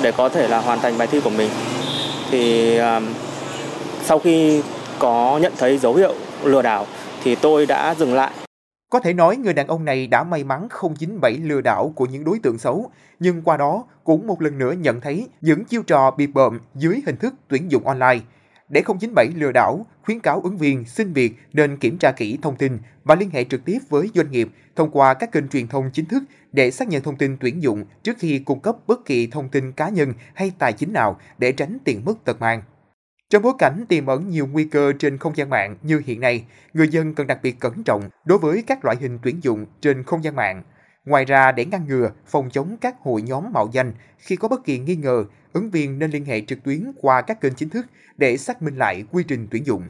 để 0.01 0.11
có 0.11 0.29
thể 0.29 0.47
là 0.47 0.57
hoàn 0.59 0.79
thành 0.79 0.97
bài 0.97 1.07
thi 1.07 1.19
của 1.23 1.29
mình. 1.29 1.49
Thì 2.31 2.77
à, 2.77 3.01
sau 4.05 4.19
khi 4.19 4.61
có 4.99 5.39
nhận 5.41 5.53
thấy 5.57 5.77
dấu 5.77 5.93
hiệu 5.93 6.13
lừa 6.43 6.61
đảo 6.61 6.87
thì 7.23 7.35
tôi 7.35 7.65
đã 7.65 7.95
dừng 7.99 8.13
lại. 8.13 8.31
Có 8.91 8.99
thể 8.99 9.13
nói 9.13 9.37
người 9.37 9.53
đàn 9.53 9.67
ông 9.67 9.85
này 9.85 10.07
đã 10.07 10.23
may 10.23 10.43
mắn 10.43 10.69
không 10.69 10.95
dính 10.95 11.21
bẫy 11.21 11.37
lừa 11.37 11.61
đảo 11.61 11.93
của 11.95 12.05
những 12.05 12.23
đối 12.23 12.39
tượng 12.39 12.57
xấu, 12.57 12.91
nhưng 13.19 13.41
qua 13.41 13.57
đó 13.57 13.85
cũng 14.03 14.27
một 14.27 14.41
lần 14.41 14.57
nữa 14.57 14.71
nhận 14.71 15.01
thấy 15.01 15.27
những 15.41 15.65
chiêu 15.65 15.83
trò 15.83 16.11
bị 16.11 16.27
bợm 16.27 16.59
dưới 16.75 17.01
hình 17.05 17.17
thức 17.17 17.33
tuyển 17.47 17.71
dụng 17.71 17.87
online. 17.87 18.19
Để 18.69 18.81
không 18.81 18.99
dính 18.99 19.13
bẫy 19.15 19.27
lừa 19.35 19.51
đảo, 19.51 19.85
khuyến 20.03 20.19
cáo 20.19 20.41
ứng 20.41 20.57
viên 20.57 20.85
xin 20.85 21.13
việc 21.13 21.33
nên 21.53 21.77
kiểm 21.77 21.97
tra 21.97 22.11
kỹ 22.11 22.37
thông 22.41 22.55
tin 22.55 22.77
và 23.03 23.15
liên 23.15 23.29
hệ 23.29 23.43
trực 23.43 23.65
tiếp 23.65 23.79
với 23.89 24.09
doanh 24.13 24.31
nghiệp 24.31 24.49
thông 24.75 24.91
qua 24.91 25.13
các 25.13 25.31
kênh 25.31 25.47
truyền 25.47 25.67
thông 25.67 25.89
chính 25.93 26.05
thức 26.05 26.23
để 26.51 26.71
xác 26.71 26.87
nhận 26.87 27.03
thông 27.03 27.17
tin 27.17 27.37
tuyển 27.39 27.63
dụng 27.63 27.85
trước 28.03 28.17
khi 28.19 28.39
cung 28.39 28.59
cấp 28.59 28.75
bất 28.87 29.05
kỳ 29.05 29.27
thông 29.27 29.49
tin 29.49 29.71
cá 29.71 29.89
nhân 29.89 30.13
hay 30.33 30.51
tài 30.59 30.73
chính 30.73 30.93
nào 30.93 31.19
để 31.37 31.51
tránh 31.51 31.77
tiền 31.83 32.01
mất 32.05 32.25
tật 32.25 32.41
mang. 32.41 32.61
Trong 33.31 33.41
bối 33.41 33.53
cảnh 33.59 33.85
tiềm 33.89 34.05
ẩn 34.05 34.29
nhiều 34.29 34.47
nguy 34.47 34.63
cơ 34.63 34.93
trên 34.99 35.17
không 35.17 35.35
gian 35.35 35.49
mạng 35.49 35.75
như 35.81 36.01
hiện 36.05 36.19
nay, 36.19 36.43
người 36.73 36.87
dân 36.87 37.13
cần 37.13 37.27
đặc 37.27 37.39
biệt 37.43 37.59
cẩn 37.59 37.83
trọng 37.83 38.09
đối 38.25 38.37
với 38.37 38.63
các 38.67 38.85
loại 38.85 38.97
hình 38.99 39.19
tuyển 39.23 39.39
dụng 39.41 39.65
trên 39.81 40.03
không 40.03 40.23
gian 40.23 40.35
mạng. 40.35 40.63
Ngoài 41.05 41.25
ra, 41.25 41.51
để 41.51 41.65
ngăn 41.65 41.85
ngừa, 41.87 42.11
phòng 42.27 42.49
chống 42.49 42.77
các 42.81 42.95
hội 43.01 43.21
nhóm 43.21 43.43
mạo 43.53 43.69
danh, 43.71 43.93
khi 44.17 44.35
có 44.35 44.47
bất 44.47 44.65
kỳ 44.65 44.79
nghi 44.79 44.95
ngờ, 44.95 45.25
ứng 45.53 45.69
viên 45.71 45.99
nên 45.99 46.11
liên 46.11 46.25
hệ 46.25 46.41
trực 46.41 46.63
tuyến 46.63 46.91
qua 47.01 47.21
các 47.21 47.41
kênh 47.41 47.53
chính 47.53 47.69
thức 47.69 47.85
để 48.17 48.37
xác 48.37 48.61
minh 48.61 48.75
lại 48.75 49.03
quy 49.11 49.23
trình 49.27 49.47
tuyển 49.51 49.65
dụng. 49.65 49.83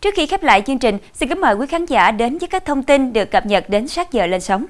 Trước 0.00 0.14
khi 0.16 0.26
khép 0.26 0.42
lại 0.42 0.62
chương 0.66 0.78
trình, 0.78 0.98
xin 1.12 1.28
kính 1.28 1.40
mời 1.40 1.54
quý 1.54 1.66
khán 1.66 1.86
giả 1.86 2.10
đến 2.10 2.38
với 2.38 2.48
các 2.48 2.64
thông 2.64 2.82
tin 2.82 3.12
được 3.12 3.30
cập 3.30 3.46
nhật 3.46 3.64
đến 3.68 3.88
sát 3.88 4.12
giờ 4.12 4.26
lên 4.26 4.40
sóng. 4.40 4.66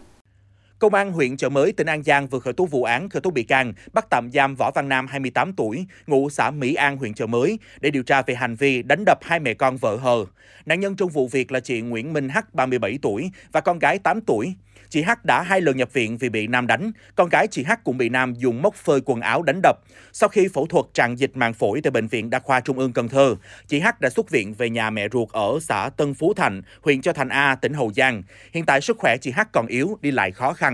Công 0.79 0.95
an 0.95 1.13
huyện 1.13 1.37
Chợ 1.37 1.49
Mới, 1.49 1.73
tỉnh 1.73 1.87
An 1.87 2.03
Giang 2.03 2.27
vừa 2.27 2.39
khởi 2.39 2.53
tố 2.53 2.67
vụ 2.67 2.85
án 2.85 3.09
khởi 3.09 3.21
tố 3.21 3.31
bị 3.31 3.43
can, 3.43 3.73
bắt 3.93 4.07
tạm 4.11 4.31
giam 4.33 4.55
Võ 4.55 4.71
Văn 4.71 4.89
Nam 4.89 5.07
28 5.07 5.53
tuổi, 5.53 5.87
ngụ 6.07 6.31
xã 6.31 6.51
Mỹ 6.51 6.75
An, 6.75 6.97
huyện 6.97 7.15
Chợ 7.15 7.27
Mới 7.27 7.59
để 7.81 7.91
điều 7.91 8.03
tra 8.03 8.23
về 8.23 8.35
hành 8.35 8.55
vi 8.55 8.83
đánh 8.83 9.05
đập 9.07 9.19
hai 9.23 9.41
mẹ 9.41 9.55
con 9.55 9.77
vợ 9.77 9.97
hờ. 9.97 10.25
Nạn 10.67 10.81
nhân 10.81 10.97
trong 10.97 11.09
vụ 11.09 11.29
việc 11.29 11.53
là 11.53 11.61
chị 11.61 11.81
Nguyễn 11.81 12.13
Minh 12.13 12.29
Hắc 12.29 12.55
37 12.55 12.99
tuổi 13.03 13.31
và 13.53 13.61
con 13.61 13.79
gái 13.79 13.99
8 13.99 14.21
tuổi. 14.21 14.55
Chị 14.91 15.03
H 15.03 15.11
đã 15.25 15.43
hai 15.43 15.61
lần 15.61 15.77
nhập 15.77 15.93
viện 15.93 16.19
vì 16.19 16.29
bị 16.29 16.47
Nam 16.47 16.67
đánh. 16.67 16.93
Con 17.15 17.29
gái 17.29 17.47
chị 17.47 17.63
H 17.63 17.73
cũng 17.85 17.99
bị 17.99 18.09
Nam 18.09 18.35
dùng 18.35 18.63
móc 18.63 18.75
phơi 18.75 19.01
quần 19.05 19.21
áo 19.21 19.43
đánh 19.43 19.61
đập. 19.63 19.79
Sau 20.13 20.29
khi 20.29 20.49
phẫu 20.55 20.67
thuật 20.67 20.87
tràn 20.95 21.17
dịch 21.17 21.37
màng 21.37 21.55
phổi 21.55 21.81
tại 21.81 21.91
Bệnh 21.91 22.07
viện 22.07 22.31
Đa 22.31 22.39
khoa 22.39 22.61
Trung 22.61 22.79
ương 22.79 22.93
Cần 22.93 23.09
Thơ, 23.09 23.37
chị 23.67 23.81
H 23.81 23.87
đã 24.01 24.11
xuất 24.11 24.31
viện 24.31 24.55
về 24.55 24.71
nhà 24.71 24.91
mẹ 24.91 25.09
ruột 25.13 25.29
ở 25.33 25.59
xã 25.61 25.91
Tân 25.97 26.15
Phú 26.15 26.35
Thành, 26.37 26.63
huyện 26.83 27.01
Châu 27.03 27.15
Thành 27.15 27.29
A, 27.29 27.55
tỉnh 27.55 27.75
Hậu 27.75 27.93
Giang. 27.97 28.23
Hiện 28.53 28.67
tại 28.67 28.81
sức 28.81 28.99
khỏe 28.99 29.17
chị 29.21 29.31
H 29.31 29.41
còn 29.53 29.67
yếu, 29.67 29.99
đi 30.01 30.11
lại 30.11 30.33
khó 30.33 30.53
khăn. 30.53 30.68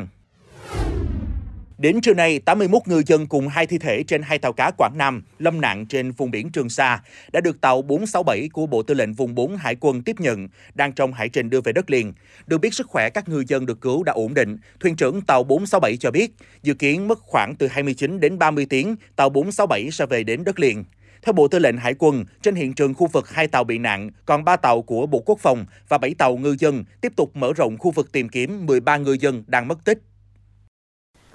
Đến 1.84 2.00
trưa 2.00 2.14
nay, 2.14 2.38
81 2.38 2.82
ngư 2.86 3.02
dân 3.06 3.26
cùng 3.26 3.48
hai 3.48 3.66
thi 3.66 3.78
thể 3.78 4.02
trên 4.02 4.22
hai 4.22 4.38
tàu 4.38 4.52
cá 4.52 4.70
Quảng 4.78 4.98
Nam 4.98 5.22
lâm 5.38 5.60
nạn 5.60 5.86
trên 5.86 6.12
vùng 6.12 6.30
biển 6.30 6.50
Trường 6.50 6.68
Sa 6.68 7.02
đã 7.32 7.40
được 7.40 7.60
tàu 7.60 7.82
467 7.82 8.48
của 8.52 8.66
Bộ 8.66 8.82
Tư 8.82 8.94
lệnh 8.94 9.12
Vùng 9.12 9.34
4 9.34 9.56
Hải 9.56 9.76
quân 9.80 10.02
tiếp 10.02 10.20
nhận, 10.20 10.48
đang 10.74 10.92
trong 10.92 11.12
hải 11.12 11.28
trình 11.28 11.50
đưa 11.50 11.60
về 11.60 11.72
đất 11.72 11.90
liền. 11.90 12.12
Được 12.46 12.58
biết 12.58 12.74
sức 12.74 12.86
khỏe 12.86 13.10
các 13.10 13.28
ngư 13.28 13.44
dân 13.48 13.66
được 13.66 13.80
cứu 13.80 14.02
đã 14.02 14.12
ổn 14.12 14.34
định. 14.34 14.56
Thuyền 14.80 14.96
trưởng 14.96 15.20
tàu 15.20 15.44
467 15.44 15.96
cho 15.96 16.10
biết, 16.10 16.30
dự 16.62 16.74
kiến 16.74 17.08
mất 17.08 17.18
khoảng 17.18 17.54
từ 17.54 17.66
29 17.66 18.20
đến 18.20 18.38
30 18.38 18.66
tiếng, 18.70 18.96
tàu 19.16 19.30
467 19.30 19.90
sẽ 19.90 20.06
về 20.06 20.24
đến 20.24 20.44
đất 20.44 20.60
liền. 20.60 20.84
Theo 21.22 21.32
Bộ 21.32 21.48
Tư 21.48 21.58
lệnh 21.58 21.76
Hải 21.76 21.94
quân, 21.98 22.24
trên 22.42 22.54
hiện 22.54 22.74
trường 22.74 22.94
khu 22.94 23.06
vực 23.06 23.30
hai 23.30 23.46
tàu 23.46 23.64
bị 23.64 23.78
nạn, 23.78 24.10
còn 24.26 24.44
3 24.44 24.56
tàu 24.56 24.82
của 24.82 25.06
Bộ 25.06 25.22
Quốc 25.26 25.38
phòng 25.40 25.66
và 25.88 25.98
7 25.98 26.14
tàu 26.14 26.36
ngư 26.36 26.56
dân 26.58 26.84
tiếp 27.00 27.12
tục 27.16 27.36
mở 27.36 27.52
rộng 27.52 27.78
khu 27.78 27.90
vực 27.90 28.12
tìm 28.12 28.28
kiếm 28.28 28.66
13 28.66 28.96
ngư 28.96 29.12
dân 29.12 29.44
đang 29.46 29.68
mất 29.68 29.84
tích. 29.84 29.98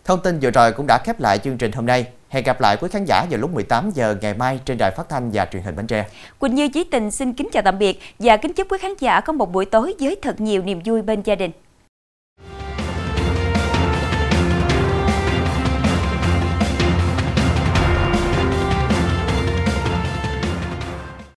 Thông 0.09 0.21
tin 0.21 0.39
vừa 0.41 0.51
rồi 0.51 0.71
cũng 0.71 0.87
đã 0.87 0.97
khép 0.97 1.19
lại 1.19 1.37
chương 1.37 1.57
trình 1.57 1.71
hôm 1.71 1.85
nay. 1.85 2.05
Hẹn 2.29 2.43
gặp 2.43 2.61
lại 2.61 2.77
quý 2.81 2.87
khán 2.91 3.05
giả 3.05 3.25
vào 3.29 3.39
lúc 3.39 3.53
18 3.53 3.91
giờ 3.93 4.15
ngày 4.21 4.33
mai 4.33 4.59
trên 4.65 4.77
đài 4.77 4.91
phát 4.91 5.09
thanh 5.09 5.31
và 5.33 5.45
truyền 5.45 5.63
hình 5.63 5.75
Bến 5.75 5.87
Tre. 5.87 6.05
Quỳnh 6.39 6.55
Như, 6.55 6.69
Chí 6.69 6.83
Tình 6.83 7.11
xin 7.11 7.33
kính 7.33 7.49
chào 7.51 7.63
tạm 7.63 7.79
biệt 7.79 7.99
và 8.19 8.37
kính 8.37 8.53
chúc 8.53 8.71
quý 8.71 8.77
khán 8.81 8.91
giả 8.99 9.21
có 9.21 9.33
một 9.33 9.51
buổi 9.51 9.65
tối 9.65 9.95
với 9.99 10.15
thật 10.21 10.41
nhiều 10.41 10.63
niềm 10.63 10.81
vui 10.85 11.01
bên 11.01 11.21
gia 11.21 11.35
đình. 11.35 11.51